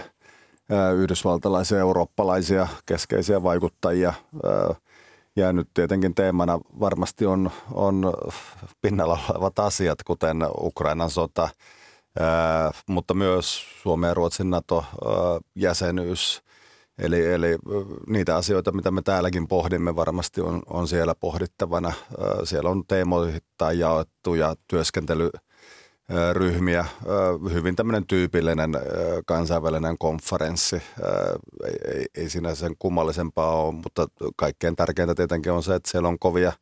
[0.97, 4.13] yhdysvaltalaisia eurooppalaisia keskeisiä vaikuttajia.
[5.35, 8.13] Ja nyt tietenkin teemana varmasti on, on
[8.81, 11.49] pinnalla olevat asiat, kuten Ukrainan sota,
[12.87, 16.41] mutta myös Suomen ja Ruotsin NATO-jäsenyys–
[16.99, 17.57] Eli, eli
[18.07, 21.93] niitä asioita, mitä me täälläkin pohdimme, varmasti on, on siellä pohdittavana.
[22.43, 26.85] Siellä on teemoittain jaettuja työskentelyryhmiä.
[27.53, 28.71] Hyvin tämmöinen tyypillinen
[29.25, 30.81] kansainvälinen konferenssi.
[31.95, 36.19] Ei, ei, siinä sen kummallisempaa ole, mutta kaikkein tärkeintä tietenkin on se, että siellä on
[36.19, 36.53] kovia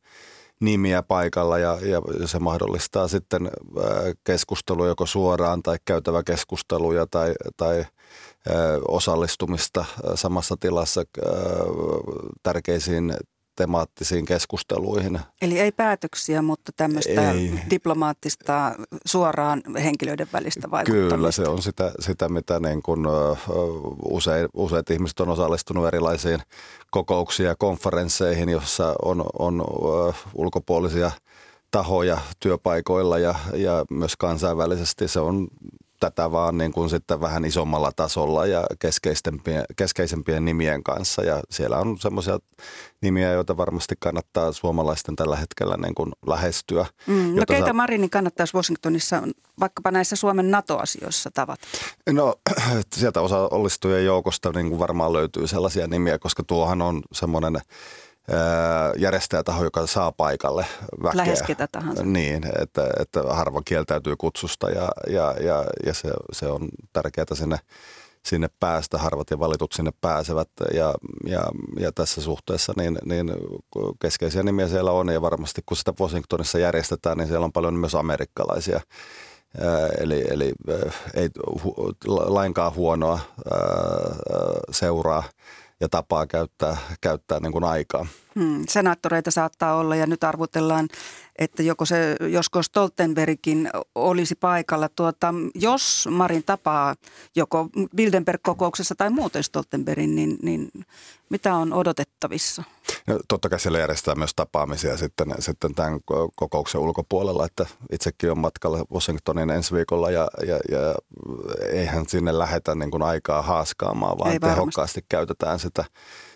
[0.59, 3.51] nimiä paikalla ja, ja se mahdollistaa sitten
[4.23, 7.85] keskustelua joko suoraan tai käytävä keskusteluja tai, tai–
[8.87, 11.03] osallistumista samassa tilassa
[12.43, 13.13] tärkeisiin
[13.55, 15.19] temaattisiin keskusteluihin.
[15.41, 17.59] Eli ei päätöksiä, mutta tämmöistä ei.
[17.69, 18.75] diplomaattista
[19.05, 21.15] suoraan henkilöiden välistä vaikuttamista.
[21.15, 23.05] Kyllä, se on sitä, sitä mitä niin kuin,
[24.05, 26.39] usein, useat ihmiset on osallistunut erilaisiin
[26.91, 29.63] kokouksiin ja konferensseihin, jossa on, on
[30.33, 31.11] ulkopuolisia
[31.71, 35.07] tahoja työpaikoilla ja, ja myös kansainvälisesti.
[35.07, 35.47] Se on
[36.09, 41.23] tätä vaan niin kuin sitten vähän isommalla tasolla ja keskeisempien, keskeisempien nimien kanssa.
[41.23, 42.39] Ja siellä on semmoisia
[43.01, 46.85] nimiä, joita varmasti kannattaa suomalaisten tällä hetkellä niin kuin lähestyä.
[47.07, 47.73] Mm, no keitä saa...
[47.73, 49.23] Marini kannattaisi Washingtonissa
[49.59, 51.67] vaikkapa näissä Suomen NATO-asioissa tavata?
[52.11, 52.35] No
[52.95, 57.57] sieltä osallistujien joukosta niin kuin varmaan löytyy sellaisia nimiä, koska tuohan on semmoinen–
[58.97, 60.65] järjestäjätaho, joka saa paikalle
[61.03, 61.17] väkeä.
[61.17, 62.03] Lähes ketä tahansa.
[62.03, 67.57] Niin, että, että harva kieltäytyy kutsusta ja, ja, ja, ja se, se on tärkeää sinne,
[68.25, 70.93] sinne päästä, harvat ja valitut sinne pääsevät ja,
[71.27, 71.43] ja,
[71.79, 73.31] ja tässä suhteessa niin, niin
[74.01, 77.95] keskeisiä nimiä siellä on ja varmasti kun sitä Washingtonissa järjestetään, niin siellä on paljon myös
[77.95, 78.81] amerikkalaisia
[79.99, 80.53] Eli, eli
[81.13, 81.29] ei
[81.63, 83.19] hu, lainkaan huonoa
[84.71, 85.23] seuraa
[85.83, 88.05] ja tapaa käyttää, käyttää niin kuin aikaa.
[88.39, 90.87] Hmm, senaattoreita saattaa olla ja nyt arvutellaan,
[91.39, 94.89] että joko se, josko Stoltenbergin olisi paikalla.
[94.89, 96.95] Tuota, jos Marin tapaa
[97.35, 100.69] joko Bildenberg-kokouksessa tai muuten Stoltenbergin, niin, niin
[101.29, 102.63] mitä on odotettavissa?
[103.07, 105.99] No, totta kai siellä järjestetään myös tapaamisia sitten, sitten tämän
[106.35, 110.95] kokouksen ulkopuolella, että itsekin on matkalla Washingtonin ensi viikolla ja, ja, ja
[111.71, 115.85] eihän sinne lähetä niin kuin aikaa haaskaamaan, vaan Ei tehokkaasti käytetään sitä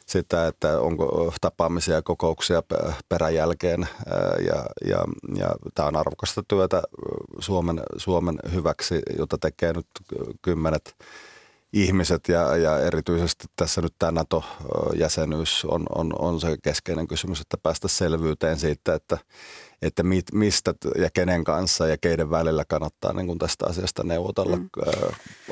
[0.09, 2.63] sitä, että onko tapaamisia ja kokouksia
[3.09, 3.87] peräjälkeen
[4.47, 5.03] ja, ja,
[5.35, 6.81] ja tämä on arvokasta työtä
[7.39, 9.87] Suomen, Suomen hyväksi, jota tekee nyt
[10.41, 10.95] kymmenet
[11.73, 17.57] ihmiset ja, ja erityisesti tässä nyt tämä NATO-jäsenyys on, on, on se keskeinen kysymys, että
[17.63, 19.17] päästä selvyyteen siitä, että,
[19.81, 24.57] että mit, mistä ja kenen kanssa ja keiden välillä kannattaa niin kuin tästä asiasta neuvotella.
[24.57, 24.69] Mm.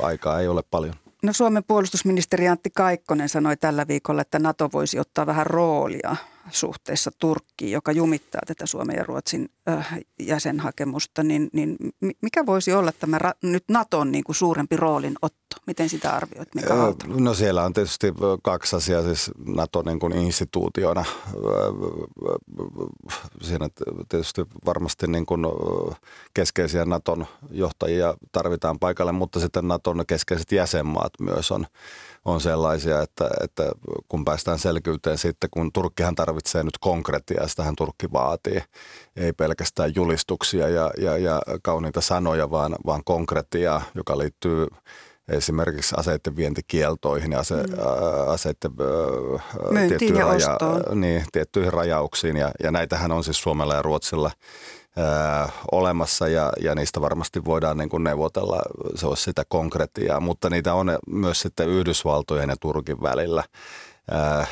[0.01, 1.04] Aikaa ei ole paljon.
[1.25, 6.15] No Suomen puolustusministeri Antti Kaikkonen sanoi tällä viikolla, että NATO voisi ottaa vähän roolia
[6.49, 11.77] suhteessa Turkkiin, joka jumittaa tätä Suomen ja Ruotsin äh, jäsenhakemusta, niin, niin
[12.21, 15.44] mikä voisi olla tämä ra- nyt Naton niin kuin suurempi roolin otto?
[15.67, 17.05] Miten sitä arvioit, Mika Aalto?
[17.07, 21.05] No siellä on tietysti kaksi asiaa, siis NATO niin kuin instituutiona.
[23.41, 23.69] Siinä
[24.09, 25.45] tietysti varmasti niin kuin
[26.33, 31.65] keskeisiä Naton johtajia tarvitaan paikalle, mutta sitten Naton keskeiset jäsenmaat myös on
[32.25, 33.71] on sellaisia, että, että
[34.07, 38.61] kun päästään selkyyteen sitten, kun Turkkihan tarvitsee nyt konkretiaa, sitähän Turkki vaatii,
[39.15, 44.67] ei pelkästään julistuksia ja, ja, ja kauniita sanoja, vaan, vaan konkretiaa, joka liittyy
[45.29, 47.73] esimerkiksi aseiden vientikieltoihin ja ase, mm.
[48.27, 48.71] aseiden
[49.87, 50.57] tiettyihin, raja,
[50.93, 52.37] niin, tiettyihin rajauksiin.
[52.37, 54.31] Ja, ja näitähän on siis Suomella ja Ruotsilla–
[55.71, 58.61] olemassa ja, ja niistä varmasti voidaan niin kuin neuvotella,
[58.95, 63.43] se olisi sitä konkretiaa, mutta niitä on myös sitten Yhdysvaltojen ja Turkin välillä.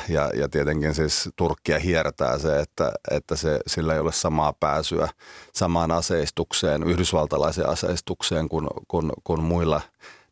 [0.08, 5.08] Ja, ja tietenkin siis Turkkia hiertää se, että, että se, sillä ei ole samaa pääsyä
[5.52, 9.80] samaan aseistukseen, yhdysvaltalaiseen aseistukseen kuin, kuin, kuin muilla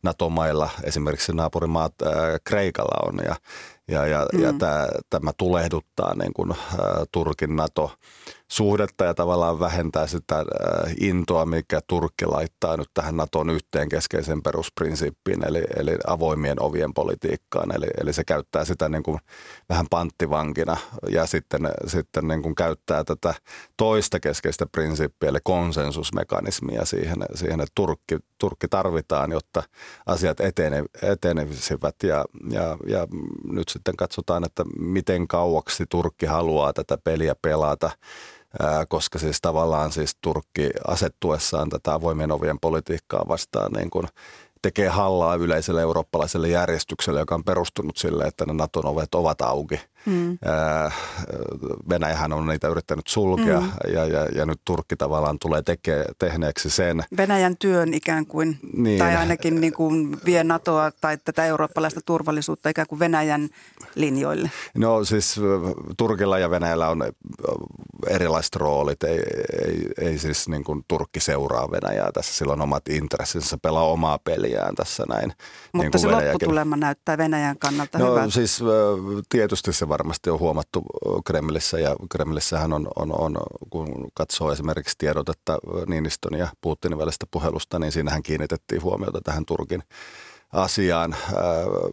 [0.03, 2.13] NATO-mailla, esimerkiksi naapurimaat ää,
[2.43, 3.19] Kreikalla on.
[3.25, 3.35] Ja,
[3.87, 4.43] ja, ja, mm.
[4.43, 7.91] ja tämä, tämä tulehduttaa niin kuin, ää, Turkin NATO
[8.51, 10.45] suhdetta ja tavallaan vähentää sitä äh,
[11.01, 17.75] intoa, mikä Turkki laittaa nyt tähän Naton yhteen keskeisen perusprinsiippiin, eli, eli avoimien ovien politiikkaan.
[17.75, 19.19] Eli, eli se käyttää sitä niin kuin
[19.69, 20.77] vähän panttivankina
[21.09, 23.33] ja sitten, sitten niin kuin käyttää tätä
[23.77, 29.63] toista keskeistä prinsiippiä, eli konsensusmekanismia siihen, siihen että Turkki, Turkki tarvitaan, jotta
[30.05, 31.95] asiat etene, etenevisivät.
[32.03, 33.07] Ja, ja, ja
[33.51, 37.91] nyt sitten katsotaan, että miten kauaksi Turkki haluaa tätä peliä pelata
[38.89, 44.07] koska siis tavallaan siis Turkki asettuessaan tätä avoimien ovien politiikkaa vastaan niin kuin
[44.61, 49.79] tekee hallaa yleiselle eurooppalaiselle järjestykselle, joka on perustunut sille, että ne Naton ovet ovat auki–
[50.05, 50.37] Mm.
[51.89, 53.69] Venäjähän on niitä yrittänyt sulkea mm.
[53.93, 57.03] ja, ja, ja nyt Turkki tavallaan tulee teke, tehneeksi sen.
[57.17, 58.99] Venäjän työn ikään kuin, niin.
[58.99, 63.49] tai ainakin niin kuin vie NATOa tai tätä eurooppalaista turvallisuutta ikään kuin Venäjän
[63.95, 64.51] linjoille.
[64.77, 65.39] No siis
[65.97, 67.03] Turkilla ja Venäjällä on
[68.07, 69.03] erilaiset roolit.
[69.03, 69.21] Ei,
[69.65, 72.33] ei, ei siis niin kuin Turkki seuraa Venäjää tässä.
[72.33, 75.27] Sillä on omat intressinsä, pelaa omaa peliään tässä näin.
[75.27, 75.35] Niin
[75.73, 76.33] Mutta niin se Venäjäkin.
[76.33, 78.33] lopputulema näyttää Venäjän kannalta no, hyvältä.
[78.33, 78.59] siis
[79.29, 80.83] tietysti se varmasti on huomattu
[81.25, 83.35] Kremlissä ja Kremlissähän on, on, on
[83.69, 89.83] kun katsoo esimerkiksi tiedotetta Niinistön ja Putinin välistä puhelusta, niin siinähän kiinnitettiin huomiota tähän Turkin
[90.53, 91.15] asiaan,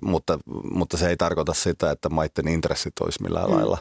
[0.03, 0.39] mutta,
[0.71, 3.57] mutta se ei tarkoita sitä, että maiden intressit olisi millään mm.
[3.57, 3.79] lailla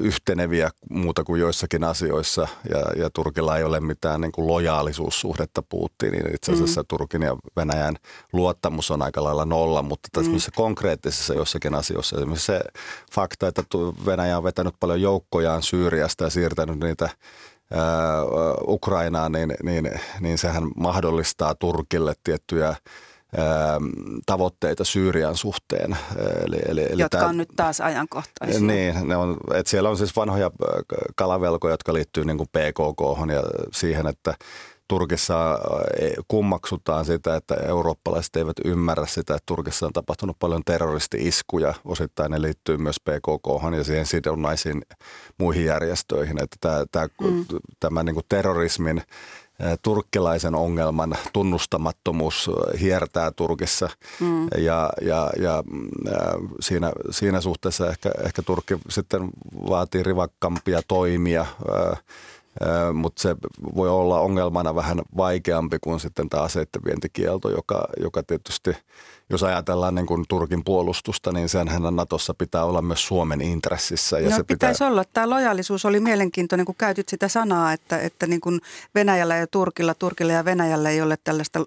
[0.00, 6.34] yhteneviä muuta kuin joissakin asioissa ja, ja Turkilla ei ole mitään niin kuin lojaalisuussuhdetta Putiniin.
[6.34, 6.86] Itse asiassa mm.
[6.88, 7.96] Turkin ja Venäjän
[8.32, 10.56] luottamus on aika lailla nolla, mutta tässä mm.
[10.56, 12.60] konkreettisissa jossakin asioissa esimerkiksi se
[13.12, 13.62] fakta, että
[14.06, 17.08] Venäjä on vetänyt paljon joukkojaan Syyriasta ja siirtänyt niitä
[18.68, 22.76] Ukrainaan, niin, niin, niin sehän mahdollistaa Turkille tiettyjä
[24.26, 25.96] tavoitteita Syyrian suhteen.
[26.46, 28.60] Eli, eli, eli jotka tämä, on nyt taas ajankohtaisia.
[28.60, 30.70] Niin, ne on, että siellä on siis vanhoja äh,
[31.16, 33.42] kalavelkoja, jotka liittyy niin kuin PKK ja
[33.72, 34.34] siihen, että
[34.88, 35.58] Turkissa äh,
[36.28, 41.74] kummaksutaan sitä, että eurooppalaiset eivät ymmärrä sitä, että Turkissa on tapahtunut paljon terroristi-iskuja.
[41.84, 44.82] Osittain ne liittyy myös PKK ja siihen sidonnaisiin
[45.38, 46.42] muihin järjestöihin.
[46.42, 47.44] Että tämä, tämä, mm.
[47.80, 49.02] tämä niin kuin terrorismin
[49.82, 53.88] turkkilaisen ongelman tunnustamattomuus hiertää Turkissa
[54.20, 54.48] mm.
[54.58, 55.64] ja, ja, ja
[56.60, 59.28] siinä, siinä suhteessa ehkä, ehkä Turkki sitten
[59.68, 61.46] vaatii rivakkampia toimia,
[62.92, 63.36] mutta se
[63.74, 68.76] voi olla ongelmana vähän vaikeampi kuin sitten tämä aseiden vientikielto, joka, joka tietysti–
[69.30, 74.18] jos ajatellaan niin kuin Turkin puolustusta, niin senhän Natossa pitää olla myös Suomen intressissä.
[74.18, 74.88] Ja no, se pitäisi pitää...
[74.88, 75.04] olla.
[75.12, 78.60] Tämä lojallisuus oli mielenkiintoinen, kun käytit sitä sanaa, että, että niin kuin
[78.94, 81.60] Venäjällä ja Turkilla, Turkilla ja Venäjällä ei ole tällaista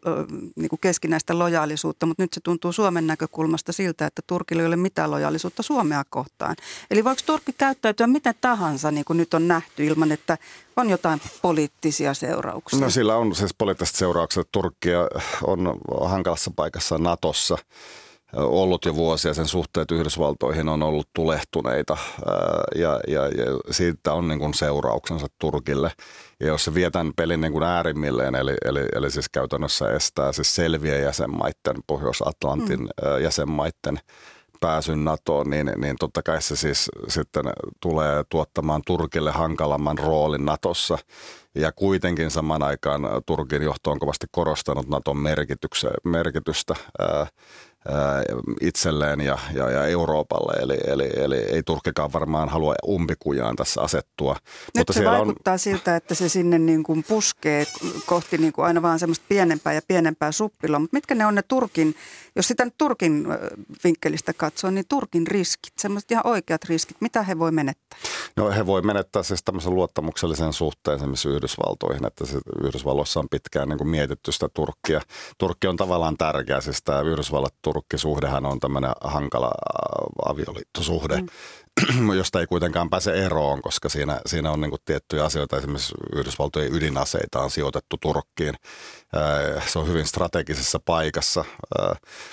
[0.55, 4.75] niin kuin keskinäistä lojaalisuutta, mutta nyt se tuntuu Suomen näkökulmasta siltä, että Turkilla ei ole
[4.75, 6.55] mitään lojaalisuutta Suomea kohtaan.
[6.91, 10.37] Eli voiko Turkki käyttäytyä miten tahansa, niin kuin nyt on nähty, ilman että
[10.75, 12.79] on jotain poliittisia seurauksia?
[12.79, 14.47] No sillä on siis poliittiset seuraukset.
[14.51, 14.89] Turkki
[15.43, 15.73] on
[16.05, 17.46] hankalassa paikassa Natossa
[18.35, 19.33] ollut jo vuosia.
[19.33, 21.97] Sen suhteet Yhdysvaltoihin on ollut tulehtuneita
[22.75, 25.91] ja, ja, ja siitä on niin kuin seurauksensa Turkille.
[26.39, 30.31] Ja jos se vie tämän pelin niin kuin äärimmilleen, eli, eli, eli siis käytännössä estää
[30.31, 33.23] siis selviä jäsenmaiden, Pohjois-Atlantin mm.
[33.23, 33.99] jäsenmaiden
[34.59, 37.43] pääsyn NATOon, niin, niin totta kai se siis sitten
[37.79, 40.97] tulee tuottamaan Turkille hankalamman roolin NATOssa.
[41.55, 45.17] Ja kuitenkin saman aikaan Turkin johto on kovasti korostanut NATOn
[46.03, 46.75] merkitystä.
[46.99, 47.27] Ää,
[48.61, 50.53] itselleen ja, ja, ja Euroopalle.
[50.61, 54.33] Eli, eli, eli ei Turkkikaan varmaan halua umpikujaan tässä asettua.
[54.33, 55.59] Nyt Mutta se vaikuttaa on...
[55.59, 57.65] siltä, että se sinne niin kuin puskee
[58.05, 60.79] kohti niin kuin aina vaan semmoista pienempää ja pienempää suppilua.
[60.79, 61.95] Mutta mitkä ne on ne Turkin,
[62.37, 63.27] jos sitä nyt Turkin
[63.83, 67.99] vinkkelistä katsoo, niin Turkin riskit, semmoiset ihan oikeat riskit, mitä he voi menettää?
[68.35, 73.69] No he voi menettää siis tämmöisen luottamuksellisen suhteen esimerkiksi Yhdysvaltoihin, että se Yhdysvalloissa on pitkään
[73.69, 75.01] niin kuin mietitty sitä Turkkia.
[75.37, 79.51] Turkki on tavallaan tärkeä, siis tämä Yhdysvallat Turkki-suhdehan on tämmöinen hankala
[80.25, 81.21] avioliittosuhde.
[81.21, 81.27] Mm.
[82.17, 86.75] josta ei kuitenkaan pääse eroon, koska siinä, siinä on niin kuin tiettyjä asioita, esimerkiksi Yhdysvaltojen
[86.75, 88.55] ydinaseita on sijoitettu Turkkiin.
[89.67, 91.45] Se on hyvin strategisessa paikassa,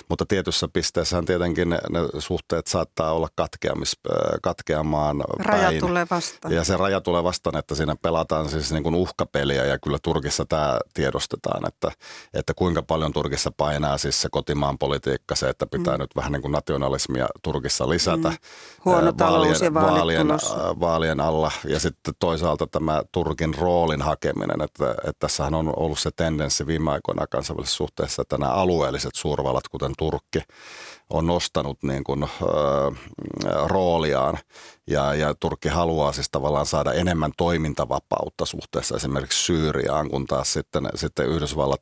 [0.09, 1.79] mutta tietyssä pisteessähän tietenkin ne,
[2.19, 3.99] suhteet saattaa olla katkeamis,
[4.43, 5.79] katkeamaan Raja päin.
[5.79, 6.53] tulee vastaan.
[6.53, 10.45] Ja se raja tulee vastaan, että siinä pelataan siis niin kuin uhkapeliä ja kyllä Turkissa
[10.45, 11.91] tämä tiedostetaan, että,
[12.33, 16.01] että kuinka paljon Turkissa painaa siis se kotimaan politiikka, se, että pitää mm.
[16.01, 18.29] nyt vähän niin kuin nationalismia Turkissa lisätä.
[18.29, 18.37] Mm.
[18.85, 20.39] Huono vaalien, vaalien, äh,
[20.79, 21.51] vaalien alla.
[21.67, 26.91] Ja sitten toisaalta tämä Turkin roolin hakeminen, että, että tässähän on ollut se tendenssi viime
[26.91, 30.39] aikoina kansainvälisessä suhteessa, että nämä alueelliset suurvallat, kuten Turkki,
[31.09, 32.47] on nostanut niin kuin, ö,
[33.65, 34.37] rooliaan
[34.87, 40.89] ja, ja Turkki haluaa siis tavallaan saada enemmän toimintavapautta suhteessa esimerkiksi Syyriaan, kun taas sitten,
[40.95, 41.81] sitten Yhdysvallat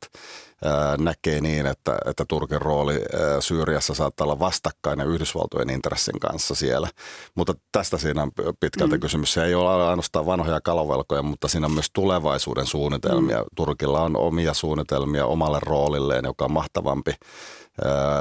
[0.98, 2.94] näkee niin, että, että Turkin rooli
[3.40, 6.88] Syyriassa saattaa olla vastakkainen Yhdysvaltojen intressin kanssa siellä.
[7.34, 9.00] Mutta tästä siinä on pitkälti mm.
[9.00, 9.32] kysymys.
[9.32, 13.38] Se ei ole ainoastaan vanhoja kalovelkoja, mutta siinä on myös tulevaisuuden suunnitelmia.
[13.38, 13.46] Mm.
[13.56, 17.14] Turkilla on omia suunnitelmia omalle roolilleen, joka on mahtavampi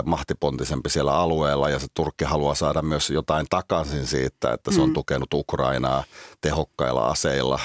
[0.05, 4.89] mahtipontisempi siellä alueella ja se Turkki haluaa saada myös jotain takaisin siitä, että se on
[4.89, 4.93] mm.
[4.93, 6.03] tukenut Ukrainaa
[6.41, 7.59] tehokkailla aseilla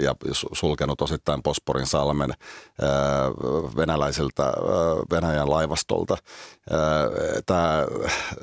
[0.00, 0.14] ja
[0.52, 2.30] sulkenut osittain Posporin salmen
[3.76, 4.52] venäläisiltä
[5.10, 6.16] Venäjän laivastolta.
[7.46, 7.86] Tämä,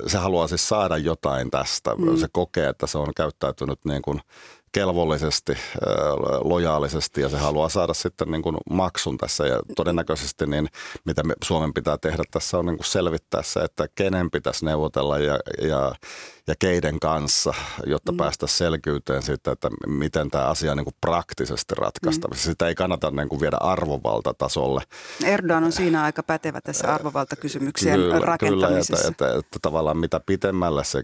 [0.07, 1.95] se haluaa siis saada jotain tästä.
[1.95, 2.17] Mm.
[2.17, 4.21] Se kokee, että se on käyttäytynyt niin kuin
[4.71, 5.53] kelvollisesti,
[6.43, 9.47] lojaalisesti ja se haluaa saada sitten niin kuin maksun tässä.
[9.47, 10.67] Ja todennäköisesti niin
[11.05, 15.17] mitä me Suomen pitää tehdä tässä on niin kuin selvittää se, että kenen pitäisi neuvotella
[15.17, 15.95] ja, ja,
[16.47, 17.53] ja keiden kanssa,
[17.85, 18.17] jotta mm.
[18.17, 22.47] päästä selkyyteen siitä, että miten tämä asia on niin kuin praktisesti ratkaistavissa.
[22.47, 22.51] Mm.
[22.51, 24.81] Sitä ei kannata niin kuin viedä arvovaltatasolle.
[25.23, 28.95] Erdogan on siinä aika pätevä tässä arvovaltakysymyksien kyllä, rakentamisessa.
[28.95, 31.03] Kyllä, että, että, että tavallaan mitä pitemmälle se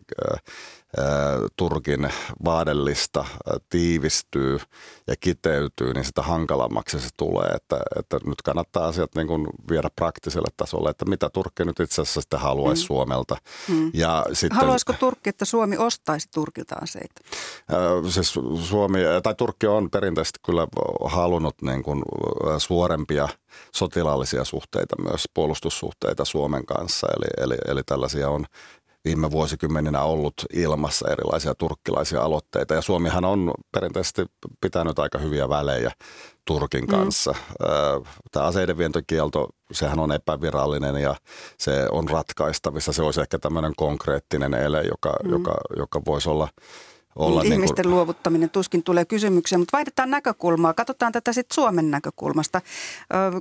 [1.55, 2.09] Turkin
[2.45, 3.25] vaadellista
[3.69, 4.59] tiivistyy
[5.07, 7.47] ja kiteytyy, niin sitä hankalammaksi se tulee.
[7.47, 12.01] Että, että nyt kannattaa asiat niin kuin viedä praktiselle tasolle, että mitä Turkki nyt itse
[12.01, 12.87] asiassa sitten haluaisi mm.
[12.87, 13.37] Suomelta.
[13.67, 13.91] Mm.
[13.93, 17.21] Ja sitten, Haluaisiko Turkki, että Suomi ostaisi Turkilta aseita?
[18.09, 20.67] Siis Suomi, tai Turkki on perinteisesti kyllä
[21.05, 22.03] halunnut niin kuin
[22.57, 23.29] suorempia
[23.75, 27.07] sotilaallisia suhteita, myös puolustussuhteita Suomen kanssa.
[27.17, 28.45] Eli, eli, eli tällaisia on
[29.07, 32.73] viime vuosikymmeninä ollut ilmassa erilaisia turkkilaisia aloitteita.
[32.73, 34.25] Ja Suomihan on perinteisesti
[34.61, 35.91] pitänyt aika hyviä välejä
[36.45, 36.87] Turkin mm.
[36.87, 37.31] kanssa.
[37.31, 38.05] Mm.
[38.31, 41.15] Tämä aseiden vientokielto, sehän on epävirallinen ja
[41.57, 42.93] se on ratkaistavissa.
[42.93, 45.31] Se olisi ehkä tämmöinen konkreettinen ele, joka, mm.
[45.31, 46.47] joka, joka voisi olla–
[47.17, 47.95] olla niin ihmisten niin kuin...
[47.95, 50.73] luovuttaminen tuskin tulee kysymykseen, mutta vaihdetaan näkökulmaa.
[50.73, 52.61] Katsotaan tätä sitten Suomen näkökulmasta.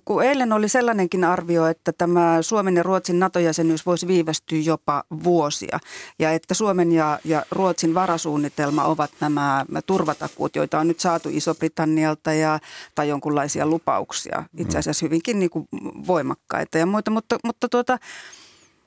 [0.04, 5.78] Kun eilen oli sellainenkin arvio, että tämä Suomen ja Ruotsin NATO-jäsenyys voisi viivästyä jopa vuosia
[6.18, 12.32] ja että Suomen ja, ja Ruotsin varasuunnitelma ovat nämä turvatakuut, joita on nyt saatu Iso-Britannialta
[12.32, 12.58] ja,
[12.94, 14.78] tai jonkunlaisia lupauksia, itse mm.
[14.78, 15.68] asiassa hyvinkin niin kuin
[16.06, 17.98] voimakkaita ja muita, mutta, mutta tuota,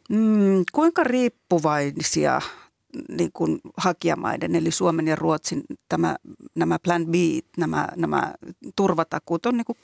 [0.10, 2.42] mm, kuinka riippuvaisia
[3.10, 6.16] niin kuin hakijamaiden, eli Suomen ja Ruotsin tämä,
[6.56, 7.14] nämä plan B,
[7.58, 8.34] nämä, nämä
[8.76, 9.78] turvatakuut on niin kuin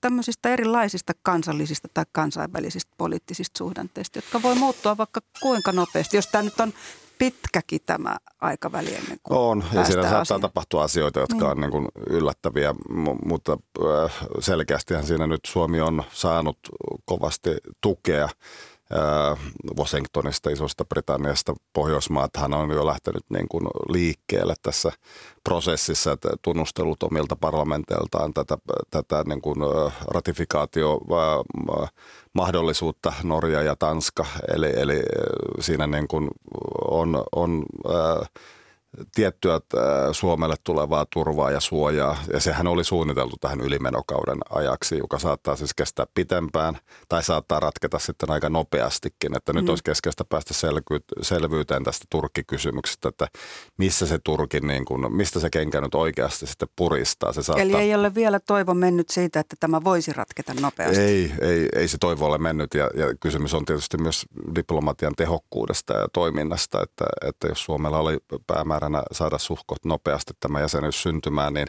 [0.00, 6.16] tämmöisistä erilaisista kansallisista tai kansainvälisistä poliittisista suhdanteista, jotka voi muuttua vaikka kuinka nopeasti.
[6.16, 6.72] Jos tämä nyt on
[7.18, 10.40] pitkäkin tämä aikaväli ennen kuin On, ja siinä saattaa asiaan.
[10.40, 11.44] tapahtua asioita, jotka niin.
[11.46, 12.74] on niin kuin yllättäviä,
[13.24, 13.58] mutta
[14.40, 16.58] selkeästihän siinä nyt Suomi on saanut
[17.04, 18.28] kovasti tukea
[19.78, 24.92] Washingtonista, Isosta Britanniasta, Pohjoismaathan on jo lähtenyt niin kuin liikkeelle tässä
[25.44, 28.58] prosessissa, että tunnustelut omilta parlamenteiltaan tätä,
[28.90, 29.56] tätä niin kuin
[30.08, 31.00] ratifikaatio
[32.32, 35.02] mahdollisuutta Norja ja Tanska, eli, eli
[35.60, 36.28] siinä niin kuin
[36.90, 38.26] on, on ää,
[39.14, 39.60] tiettyä
[40.12, 42.16] Suomelle tulevaa turvaa ja suojaa.
[42.32, 46.78] Ja sehän oli suunniteltu tähän ylimenokauden ajaksi, joka saattaa siis kestää pitempään
[47.08, 49.36] tai saattaa ratketa sitten aika nopeastikin.
[49.36, 49.68] Että nyt mm.
[49.68, 50.54] olisi keskeistä päästä
[51.22, 53.26] selvyyteen tästä Turkki-kysymyksestä, että
[53.78, 57.32] missä se Turki, niin kuin, mistä se kenkä nyt oikeasti sitten puristaa.
[57.32, 57.62] Se saattaa...
[57.62, 61.00] Eli ei ole vielä toivo mennyt siitä, että tämä voisi ratketa nopeasti?
[61.00, 65.92] Ei, ei, ei se toivo ole mennyt ja, ja kysymys on tietysti myös diplomatian tehokkuudesta
[65.92, 71.54] ja toiminnasta, että, että jos Suomella oli päämäärä määränä saada suhkot nopeasti tämä jäsenyys syntymään,
[71.54, 71.66] niin,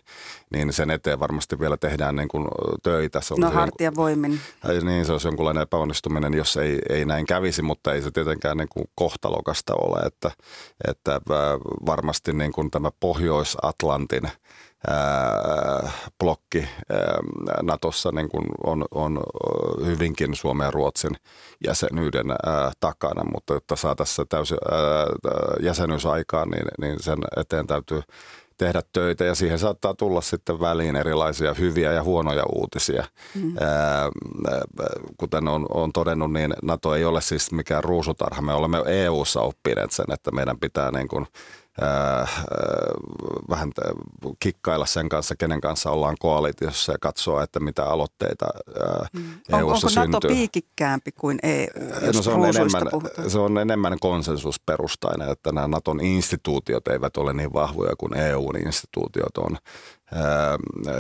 [0.54, 2.48] niin sen eteen varmasti vielä tehdään niin kuin
[2.84, 3.22] töitä.
[3.22, 4.40] Se no hartiavoimin.
[4.64, 8.58] Jonkun, niin, se olisi jonkunlainen epäonnistuminen, jos ei, ei näin kävisi, mutta ei se tietenkään
[8.58, 10.32] niin kuin kohtalokasta ole, että,
[10.88, 11.22] että
[11.86, 14.30] varmasti niin kuin tämä Pohjois-Atlantin–
[16.20, 16.68] blokki
[17.62, 19.20] Natossa niin kuin on, on
[19.86, 21.16] hyvinkin Suomen ja Ruotsin
[21.68, 22.26] jäsenyyden
[22.80, 24.58] takana, mutta jotta saataisiin täysin
[25.62, 28.02] jäsenyys aikaan, niin, niin sen eteen täytyy
[28.58, 33.06] tehdä töitä ja siihen saattaa tulla sitten väliin erilaisia hyviä ja huonoja uutisia.
[33.36, 33.56] Mm.
[33.60, 34.10] Ää,
[35.18, 38.42] kuten on, on todennut, niin NATO ei ole siis mikään ruusutarha.
[38.42, 41.28] Me olemme EU-ssa oppineet sen, että meidän pitää niin kuin–
[43.50, 43.72] vähän
[44.40, 48.46] kikkailla sen kanssa, kenen kanssa ollaan koalitiossa ja katsoa, että mitä aloitteita
[49.14, 49.24] mm.
[49.60, 50.04] EU-ssa syntyy.
[50.04, 51.68] Onko NATO piikikkäämpi kuin EU,
[52.14, 52.84] no, se on, enemmän,
[53.28, 59.38] se on enemmän konsensusperustainen, että nämä Naton instituutiot eivät ole niin vahvoja kuin EUn instituutiot
[59.38, 59.58] on.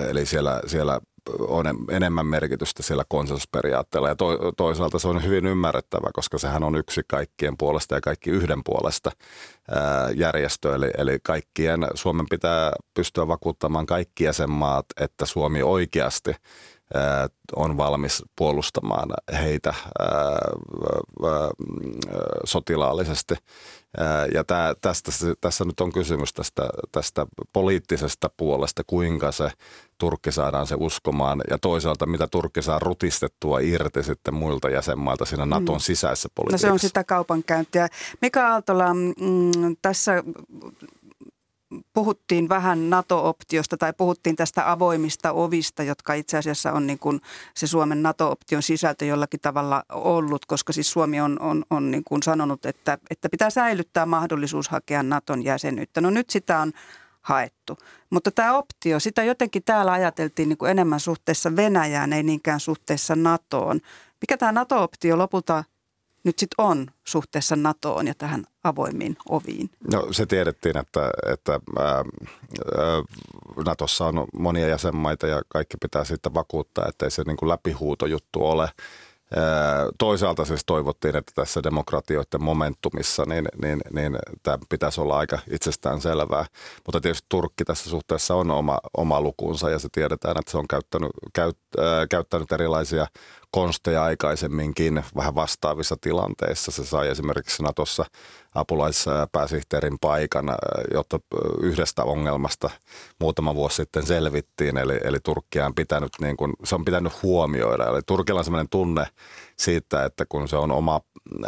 [0.09, 0.99] Eli siellä, siellä
[1.39, 6.76] on enemmän merkitystä siellä konsensusperiaatteella ja to, toisaalta se on hyvin ymmärrettävä, koska sehän on
[6.76, 9.11] yksi kaikkien puolesta ja kaikki yhden puolesta
[9.71, 10.76] ää, järjestö.
[10.76, 16.36] Eli, eli kaikkien, Suomen pitää pystyä vakuuttamaan kaikki jäsenmaat, että Suomi oikeasti
[17.55, 19.73] on valmis puolustamaan heitä
[22.43, 23.35] sotilaallisesti.
[24.33, 24.43] Ja
[24.81, 29.51] tästä, tässä nyt on kysymys tästä, tästä poliittisesta puolesta, kuinka se
[29.97, 35.45] Turkki saadaan se uskomaan ja toisaalta mitä Turkki saa rutistettua irti sitten muilta jäsenmailta siinä
[35.45, 35.79] Naton mm.
[35.79, 36.67] sisäisessä politiikassa.
[36.67, 37.87] No se on sitä kaupankäyntiä.
[38.21, 40.23] Mika Aaltola, mm, tässä
[41.93, 47.21] puhuttiin vähän NATO-optiosta tai puhuttiin tästä avoimista ovista, jotka itse asiassa on niin kuin
[47.55, 52.23] se Suomen NATO-option sisältö jollakin tavalla ollut, koska siis Suomi on, on, on niin kuin
[52.23, 56.01] sanonut, että, että pitää säilyttää mahdollisuus hakea NATOn jäsenyyttä.
[56.01, 56.71] No nyt sitä on
[57.21, 57.78] haettu.
[58.09, 63.15] Mutta tämä optio, sitä jotenkin täällä ajateltiin niin kuin enemmän suhteessa Venäjään, ei niinkään suhteessa
[63.15, 63.80] NATOon.
[64.21, 65.63] Mikä tämä NATO-optio lopulta
[66.26, 69.69] nyt sitten on suhteessa NATOon ja tähän avoimiin oviin?
[69.91, 72.03] No se tiedettiin, että, että ää,
[73.65, 78.45] NATOssa on monia jäsenmaita ja kaikki pitää sitten vakuuttaa, että ei se niin kuin läpihuutojuttu
[78.45, 78.69] ole.
[79.97, 86.01] Toisaalta siis toivottiin, että tässä demokratioiden momentumissa niin, niin, niin tämä pitäisi olla aika itsestään
[86.01, 86.45] selvää.
[86.86, 90.67] Mutta tietysti Turkki tässä suhteessa on oma, oma lukunsa ja se tiedetään, että se on
[90.67, 93.07] käyttänyt, käyt, äh, käyttänyt erilaisia
[93.51, 96.71] konsteja aikaisemminkin vähän vastaavissa tilanteissa.
[96.71, 98.05] Se sai esimerkiksi Natossa
[98.56, 100.45] apulaispääsihteerin paikan,
[100.93, 101.20] jotta
[101.62, 102.70] yhdestä ongelmasta
[103.20, 104.78] muutama vuosi sitten selvittiin.
[104.78, 107.86] Eli, eli Turkkia on pitänyt, niin kuin, se on pitänyt huomioida.
[107.86, 109.08] Eli Turkilla on sellainen tunne
[109.58, 111.01] siitä, että kun se on oma,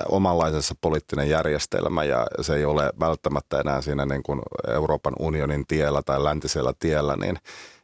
[0.09, 6.01] omanlaisessa poliittinen järjestelmä ja se ei ole välttämättä enää siinä niin kuin Euroopan unionin tiellä
[6.01, 7.37] tai läntisellä tiellä, niin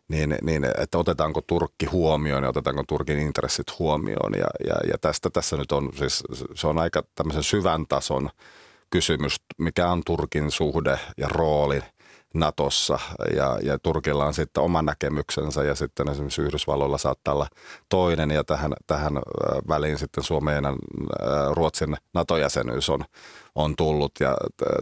[0.08, 4.34] niin, niin että otetaanko Turkki huomioon ja otetaanko Turkin intressit huomioon.
[4.38, 6.24] Ja, ja, ja tästä tässä nyt on, siis
[6.56, 8.30] se on aika tämmöisen syvän tason
[8.94, 11.82] kysymys, mikä on Turkin suhde ja rooli
[12.34, 13.00] Natossa
[13.36, 17.48] ja, ja Turkilla on sitten oma näkemyksensä ja sitten esimerkiksi Yhdysvalloilla saattaa olla
[17.89, 19.14] toinen ja tähän, tähän
[19.68, 20.74] väliin sitten Suomen ja
[21.52, 23.06] Ruotsin NATO-jäsenyys on,
[23.56, 24.38] on tullut ja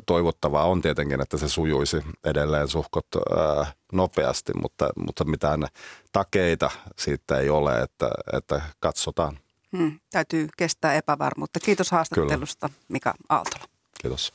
[0.06, 5.68] toivottavaa on tietenkin, että se sujuisi edelleen suhkot ää, nopeasti, mutta, mutta mitään
[6.12, 9.40] takeita siitä ei ole, että, että katsotaan.
[9.78, 11.60] Hmm, täytyy kestää epävarmuutta.
[11.60, 12.82] Kiitos haastattelusta Kyllä.
[12.90, 13.71] Mika Aaltola.
[14.02, 14.34] Kiitos.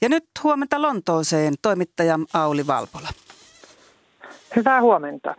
[0.00, 3.08] Ja nyt huomenta Lontooseen toimittaja Auli Valpola.
[4.56, 5.34] Hyvää huomenta.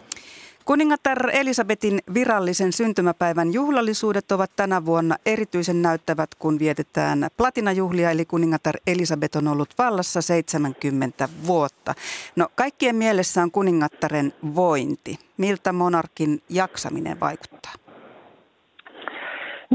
[0.65, 8.75] Kuningatar Elisabetin virallisen syntymäpäivän juhlallisuudet ovat tänä vuonna erityisen näyttävät, kun vietetään platinajuhlia, eli kuningatar
[8.87, 11.93] Elisabet on ollut vallassa 70 vuotta.
[12.35, 15.19] No kaikkien mielessä on kuningattaren vointi.
[15.37, 17.84] Miltä monarkin jaksaminen vaikuttaa?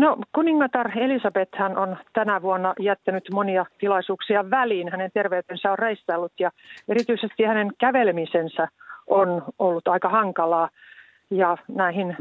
[0.01, 4.90] No kuningatar Elisabeth hän on tänä vuonna jättänyt monia tilaisuuksia väliin.
[4.90, 6.51] Hänen terveytensä on reistellut ja
[6.88, 8.68] erityisesti hänen kävelemisensä
[9.07, 10.68] on ollut aika hankalaa.
[11.30, 12.16] Ja näihin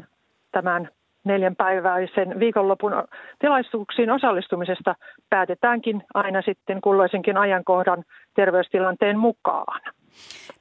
[0.52, 0.90] tämän
[1.24, 2.92] neljän päiväisen viikonlopun
[3.40, 4.96] tilaisuuksiin osallistumisesta
[5.30, 8.04] päätetäänkin aina sitten kulloisenkin ajankohdan
[8.36, 9.82] terveystilanteen mukaan.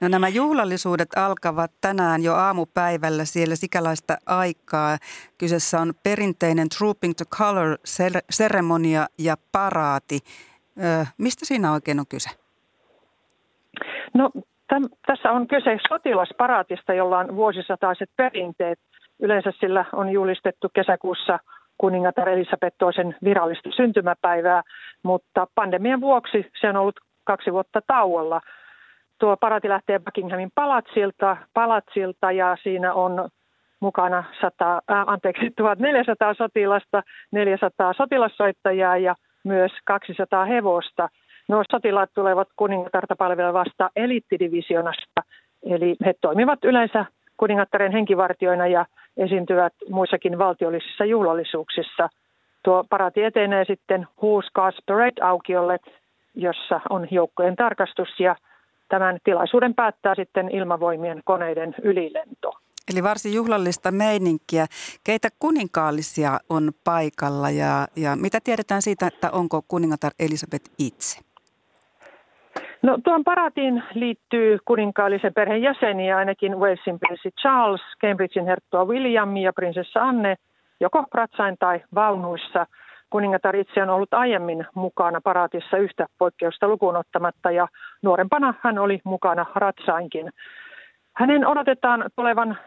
[0.01, 4.97] No nämä juhlallisuudet alkavat tänään jo aamupäivällä siellä sikäläistä aikaa.
[5.39, 10.19] Kyseessä on perinteinen Trooping to Color-seremonia ja paraati.
[10.79, 12.31] Ö, mistä siinä oikein on kyse?
[14.15, 14.31] No
[14.69, 18.79] täm, tässä on kyse sotilasparaatista, jolla on vuosisataiset perinteet.
[19.21, 21.39] Yleensä sillä on julistettu kesäkuussa
[21.79, 24.63] kuningatar Elisabeth toisen virallista syntymäpäivää,
[25.03, 28.41] mutta pandemian vuoksi se on ollut kaksi vuotta tauolla–
[29.19, 33.29] tuo parati lähtee Buckinghamin palatsilta, palatsilta ja siinä on
[33.81, 37.03] mukana 100, äh, anteeksi, 1400 sotilasta,
[37.33, 39.15] 400 sotilassoittajaa ja
[39.45, 41.09] myös 200 hevosta.
[41.49, 45.23] Nuo sotilaat tulevat kuningatarta palvelevasta eliittidivisionasta,
[45.63, 47.05] eli he toimivat yleensä
[47.37, 52.09] kuningattaren henkivartioina ja esiintyvät muissakin valtiollisissa juhlallisuuksissa.
[52.63, 55.79] Tuo parati etenee sitten Huuskas Parade-aukiolle,
[56.35, 58.37] jossa on joukkojen tarkastus ja
[58.89, 62.53] tämän tilaisuuden päättää sitten ilmavoimien koneiden ylilento.
[62.93, 64.67] Eli varsin juhlallista meininkiä.
[65.05, 71.21] Keitä kuninkaallisia on paikalla ja, ja mitä tiedetään siitä, että onko kuningatar Elisabeth itse?
[72.83, 79.53] No tuon paratiin liittyy kuninkaallisen perheen jäseniä, ainakin Walesin prinssi Charles, Cambridgein herttua William ja
[79.53, 80.37] prinsessa Anne,
[80.81, 82.67] joko ratsain tai vaunuissa–
[83.11, 87.69] Kuningatar itse on ollut aiemmin mukana paraatissa yhtä poikkeusta lukuun ottamatta ja
[88.03, 90.31] nuorempana hän oli mukana ratsainkin.
[91.17, 92.59] Hänen odotetaan tulevan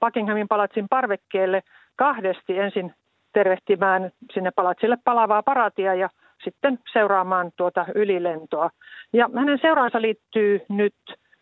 [0.00, 1.62] Buckinghamin palatsin parvekkeelle
[1.96, 2.94] kahdesti ensin
[3.32, 6.08] tervehtimään sinne palatsille palavaa paraatia ja
[6.44, 8.70] sitten seuraamaan tuota ylilentoa.
[9.12, 10.94] Ja hänen seuraansa liittyy nyt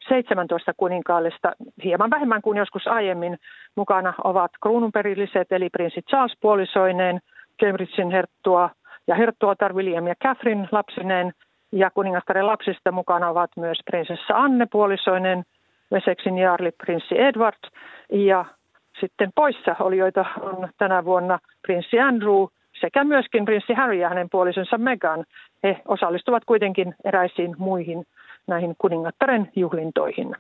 [0.09, 1.53] 17 kuninkaallista,
[1.85, 3.39] hieman vähemmän kuin joskus aiemmin.
[3.77, 7.21] Mukana ovat kruununperilliset eli prinssi Charles puolisoineen–
[7.63, 8.71] Cambridgein herttua
[9.07, 11.33] ja herttuatar William ja Catherine lapsineen
[11.73, 15.45] ja kuningastaren lapsista mukana ovat myös prinsessa Anne puolisoinen,
[15.93, 17.71] Wessexin jaarli prinssi Edward
[18.13, 18.45] ja
[19.01, 22.47] sitten poissa olijoita on tänä vuonna prinssi Andrew
[22.81, 25.25] sekä myöskin prinssi Harry ja hänen puolisonsa Meghan.
[25.63, 28.05] He osallistuvat kuitenkin eräisiin muihin
[28.47, 30.37] näihin kuningattaren juhlintoihin.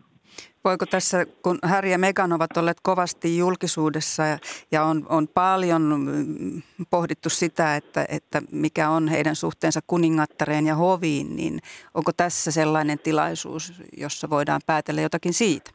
[0.64, 4.38] Voiko tässä, kun Harry ja Meghan ovat olleet kovasti julkisuudessa ja,
[4.72, 10.74] ja on, on paljon mm, pohdittu sitä, että, että mikä on heidän suhteensa kuningattareen ja
[10.74, 11.58] hoviin, niin
[11.94, 15.70] onko tässä sellainen tilaisuus, jossa voidaan päätellä jotakin siitä?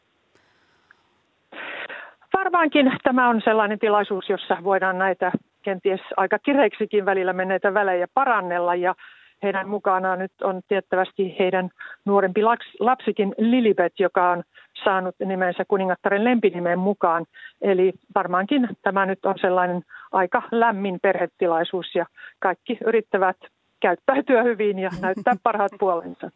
[2.34, 5.32] Varmaankin tämä on sellainen tilaisuus, jossa voidaan näitä
[5.62, 8.94] kenties aika kireiksikin välillä menneitä välejä parannella ja
[9.42, 11.70] heidän mukanaan nyt on tiettävästi heidän
[12.04, 12.40] nuorempi
[12.80, 14.42] lapsikin Lilibet, joka on
[14.84, 17.26] saanut nimensä kuningattaren lempinimen mukaan.
[17.62, 19.82] Eli varmaankin tämä nyt on sellainen
[20.12, 22.06] aika lämmin perhetilaisuus ja
[22.38, 23.36] kaikki yrittävät
[23.80, 26.30] käyttäytyä hyvin ja näyttää parhaat puolensa.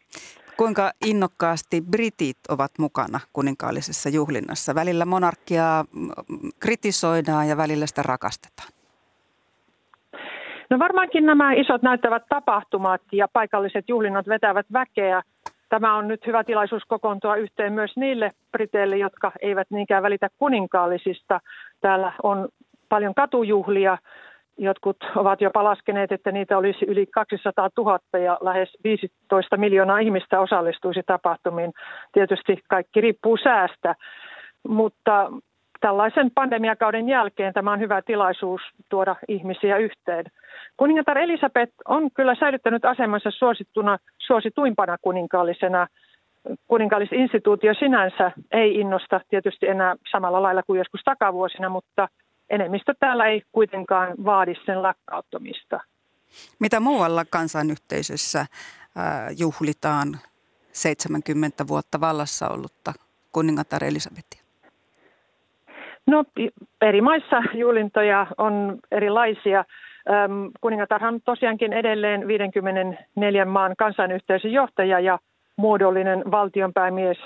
[0.57, 4.75] Kuinka innokkaasti britit ovat mukana kuninkaallisessa juhlinnassa?
[4.75, 5.85] Välillä monarkiaa
[6.59, 8.69] kritisoidaan ja välillä sitä rakastetaan.
[10.69, 15.21] No varmaankin nämä isot näyttävät tapahtumat ja paikalliset juhlinnat vetävät väkeä.
[15.69, 21.39] Tämä on nyt hyvä tilaisuus kokoontua yhteen myös niille briteille, jotka eivät niinkään välitä kuninkaallisista.
[21.81, 22.47] Täällä on
[22.89, 23.97] paljon katujuhlia.
[24.57, 30.39] Jotkut ovat jo palaskeneet, että niitä olisi yli 200 000 ja lähes 15 miljoonaa ihmistä
[30.39, 31.73] osallistuisi tapahtumiin.
[32.11, 33.95] Tietysti kaikki riippuu säästä,
[34.67, 35.31] mutta
[35.85, 40.25] tällaisen pandemiakauden jälkeen tämä on hyvä tilaisuus tuoda ihmisiä yhteen.
[40.77, 45.87] Kuningatar Elisabeth on kyllä säilyttänyt asemansa suosittuna, suosituimpana kuninkaallisena.
[46.67, 52.07] Kuninkaallisinstituutio sinänsä ei innosta tietysti enää samalla lailla kuin joskus takavuosina, mutta
[52.49, 55.79] enemmistö täällä ei kuitenkaan vaadi sen lakkauttamista.
[56.59, 58.45] Mitä muualla kansanyhteisössä
[59.37, 60.19] juhlitaan
[60.71, 62.93] 70 vuotta vallassa ollutta
[63.31, 64.44] kuningatar Elisabetia?
[66.07, 66.23] No
[66.81, 69.65] eri maissa juhlintoja on erilaisia.
[70.61, 75.19] Kuningatarhan on tosiaankin edelleen 54 maan kansanyhteisön johtaja ja
[75.55, 77.17] muodollinen valtionpäämies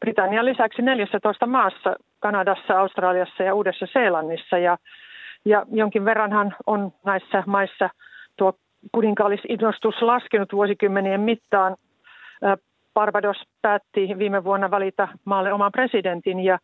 [0.00, 4.58] Britannian lisäksi 14 maassa, Kanadassa, Australiassa ja Uudessa-Seelannissa.
[4.58, 4.78] Ja,
[5.44, 7.90] ja jonkin verranhan on näissä maissa
[8.36, 8.52] tuo
[8.92, 11.76] kuninkaallisinnostus laskenut vuosikymmenien mittaan.
[12.94, 16.58] Barbados päätti viime vuonna valita maalle oman presidentin ja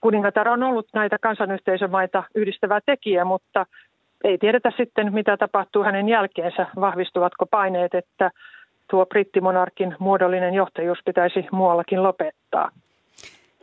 [0.00, 3.66] kuningatar on ollut näitä kansanyhteisömaita yhdistävä tekijä, mutta
[4.24, 6.66] ei tiedetä sitten, mitä tapahtuu hänen jälkeensä.
[6.80, 8.30] Vahvistuvatko paineet, että
[8.90, 12.70] tuo brittimonarkin muodollinen johtajuus pitäisi muuallakin lopettaa.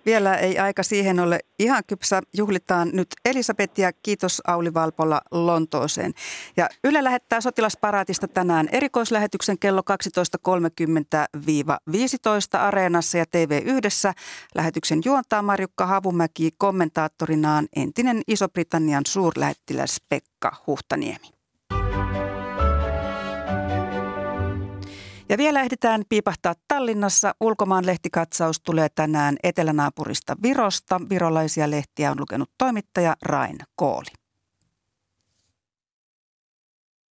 [0.08, 2.22] Vielä ei aika siihen ole ihan kypsä.
[2.38, 3.92] Juhlitaan nyt Elisabetia.
[3.94, 6.14] Kiitos Auli Valpolla Lontooseen.
[6.58, 14.14] Ja Yle lähettää sotilasparaatista tänään erikoislähetyksen kello 12.30-15 Areenassa ja TV1.
[14.56, 21.37] Lähetyksen juontaa Marjukka Havumäki kommentaattorinaan entinen Iso-Britannian suurlähettiläs Pekka Huhtaniemi.
[25.30, 27.36] Ja vielä ehditään piipahtaa Tallinnassa.
[27.42, 31.02] Ulkomaan lehtikatsaus tulee tänään etelänaapurista Virosta.
[31.10, 34.12] Virolaisia lehtiä on lukenut toimittaja Rain Kooli.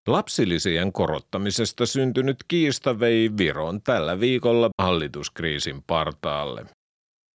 [0.06, 6.66] Lapsilisien korottamisesta syntynyt kiista vei Viron tällä viikolla hallituskriisin partaalle.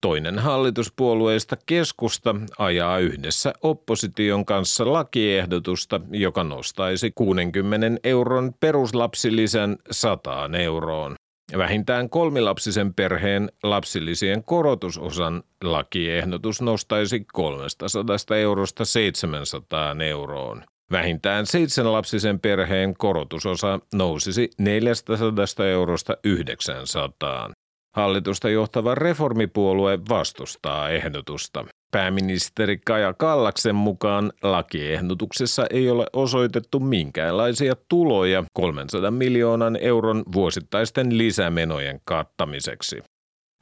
[0.01, 11.15] Toinen hallituspuolueista keskusta ajaa yhdessä opposition kanssa lakiehdotusta, joka nostaisi 60 euron peruslapsilisän 100 euroon.
[11.57, 20.63] Vähintään kolmilapsisen perheen lapsilisien korotusosan lakiehdotus nostaisi 300 eurosta 700 euroon.
[20.91, 27.51] Vähintään seitsemänlapsisen perheen korotusosa nousisi 400 eurosta 900.
[27.95, 31.65] Hallitusta johtava reformipuolue vastustaa ehdotusta.
[31.91, 42.01] Pääministeri Kaja Kallaksen mukaan lakiehdotuksessa ei ole osoitettu minkäänlaisia tuloja 300 miljoonan euron vuosittaisten lisämenojen
[42.05, 43.03] kattamiseksi.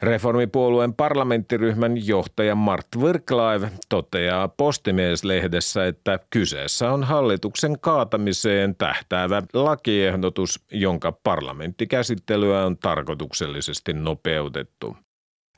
[0.02, 11.12] Reformipuolueen parlamenttiryhmän johtaja Mart Wirklaiv toteaa Postimies-lehdessä, että kyseessä on hallituksen kaatamiseen tähtäävä lakiehdotus, jonka
[11.12, 14.98] parlamenttikäsittelyä on tarkoituksellisesti nopeutettu.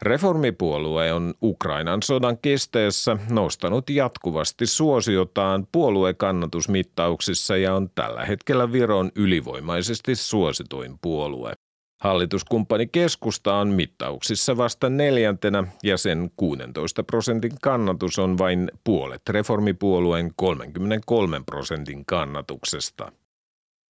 [0.02, 10.16] Reformipuolue on Ukrainan sodan kesteessä nostanut jatkuvasti suosiotaan puoluekannatusmittauksissa ja on tällä hetkellä Viron ylivoimaisesti
[10.16, 11.54] suosituin puolue.
[12.02, 20.32] Hallituskumppani keskusta on mittauksissa vasta neljäntenä ja sen 16 prosentin kannatus on vain puolet reformipuolueen
[20.36, 23.12] 33 prosentin kannatuksesta.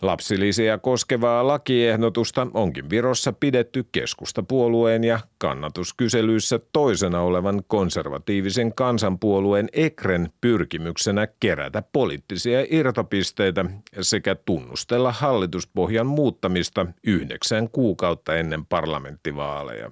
[0.02, 11.28] Lapsilisiä koskevaa lakiehdotusta onkin Virossa pidetty keskustapuolueen ja kannatuskyselyissä toisena olevan konservatiivisen kansanpuolueen Ekren pyrkimyksenä
[11.39, 13.66] kerätä poliittisia irtopisteitä
[14.02, 19.91] sekä tunnustella hallituspohjan muuttamista yhdeksän kuukautta ennen parlamenttivaaleja.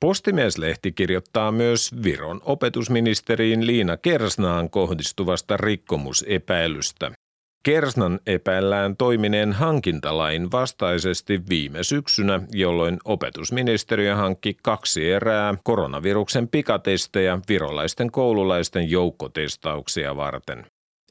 [0.00, 7.12] Postimieslehti kirjoittaa myös Viron opetusministeriin Liina Kersnaan kohdistuvasta rikkomusepäilystä.
[7.64, 18.10] Kersnan epäillään toimineen hankintalain vastaisesti viime syksynä, jolloin opetusministeriö hankki kaksi erää koronaviruksen pikatestejä virolaisten
[18.10, 20.66] koululaisten joukkotestauksia varten.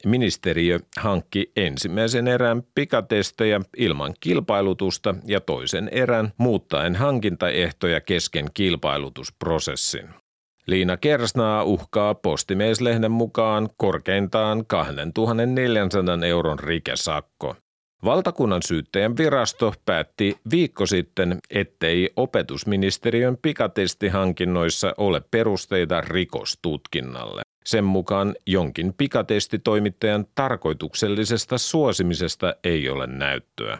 [0.06, 10.23] Ministeriö hankki ensimmäisen erän pikatestejä ilman kilpailutusta ja toisen erän muuttaen hankintaehtoja kesken kilpailutusprosessin.
[10.66, 17.56] Liina Kersnaa uhkaa postimieslehden mukaan korkeintaan 2400 euron rikesakko.
[18.04, 27.42] Valtakunnan syyttäjän virasto päätti viikko sitten, ettei opetusministeriön pikatestihankinnoissa ole perusteita rikostutkinnalle.
[27.64, 33.78] Sen mukaan jonkin pikatestitoimittajan tarkoituksellisesta suosimisesta ei ole näyttöä.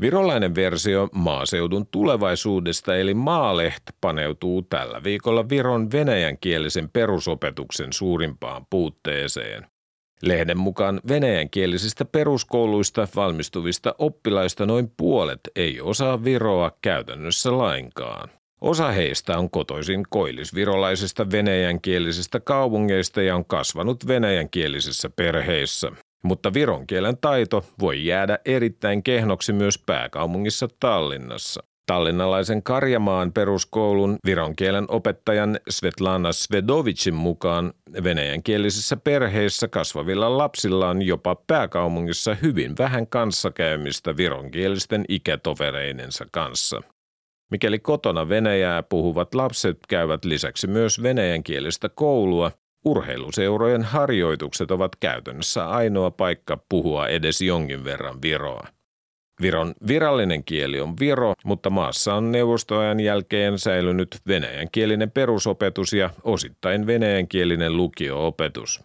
[0.00, 9.66] Virolainen versio maaseudun tulevaisuudesta eli Maaleht paneutuu tällä viikolla Viron venäjänkielisen perusopetuksen suurimpaan puutteeseen.
[10.22, 18.30] Lehden mukaan venäjänkielisistä peruskouluista valmistuvista oppilaista noin puolet ei osaa viroa käytännössä lainkaan.
[18.60, 25.92] Osa heistä on kotoisin koillisvirolaisista venäjänkielisistä kaupungeista ja on kasvanut venäjänkielisissä perheissä.
[26.24, 31.62] Mutta viron kielen taito voi jäädä erittäin kehnoksi myös pääkaupungissa Tallinnassa.
[31.86, 37.72] Tallinnalaisen Karjamaan peruskoulun viron kielen opettajan Svetlana Svedovicin mukaan
[38.04, 46.80] venäjänkielisissä perheissä kasvavilla lapsilla on jopa pääkaupungissa hyvin vähän kanssakäymistä vironkielisten ikätovereinensa kanssa.
[47.50, 52.50] Mikäli kotona venäjää puhuvat lapset käyvät lisäksi myös venäjänkielistä koulua,
[52.84, 58.66] Urheiluseurojen harjoitukset ovat käytännössä ainoa paikka puhua edes jonkin verran viroa.
[59.42, 66.86] Viron virallinen kieli on viro, mutta maassa on neuvostoajan jälkeen säilynyt venäjänkielinen perusopetus ja osittain
[66.86, 68.84] venäjänkielinen lukio-opetus.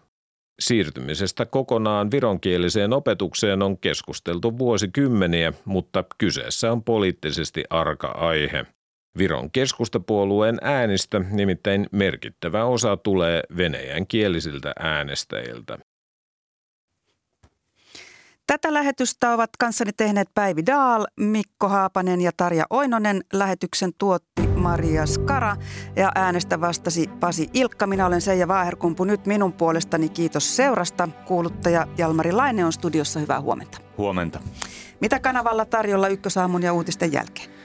[0.60, 8.66] Siirtymisestä kokonaan vironkieliseen opetukseen on keskusteltu vuosikymmeniä, mutta kyseessä on poliittisesti arka aihe–
[9.18, 15.78] Viron keskustapuolueen äänistä nimittäin merkittävä osa tulee venäjän kielisiltä äänestäjiltä.
[18.46, 23.20] Tätä lähetystä ovat kanssani tehneet Päivi Daal, Mikko Haapanen ja Tarja Oinonen.
[23.32, 25.56] Lähetyksen tuotti Maria Skara
[25.96, 27.86] ja äänestä vastasi Pasi Ilkka.
[27.86, 29.04] Minä olen Seija Vaaherkumpu.
[29.04, 31.08] Nyt minun puolestani kiitos seurasta.
[31.26, 33.20] Kuuluttaja Jalmari Laine on studiossa.
[33.20, 33.78] Hyvää huomenta.
[33.98, 34.40] Huomenta.
[35.00, 37.57] Mitä kanavalla tarjolla ykkösaamun ja uutisten jälkeen?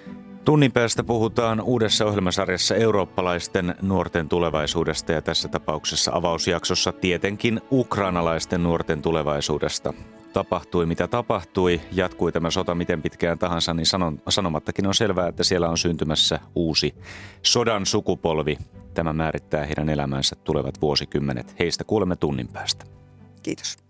[0.45, 9.01] Tunnin päästä puhutaan uudessa ohjelmasarjassa eurooppalaisten nuorten tulevaisuudesta ja tässä tapauksessa avausjaksossa tietenkin ukrainalaisten nuorten
[9.01, 9.93] tulevaisuudesta.
[10.33, 15.43] Tapahtui mitä tapahtui, jatkui tämä sota miten pitkään tahansa, niin sanon, sanomattakin on selvää, että
[15.43, 16.95] siellä on syntymässä uusi
[17.41, 18.57] sodan sukupolvi.
[18.93, 21.55] Tämä määrittää heidän elämänsä tulevat vuosikymmenet.
[21.59, 22.85] Heistä kuulemme tunnin päästä.
[23.43, 23.82] Kiitos.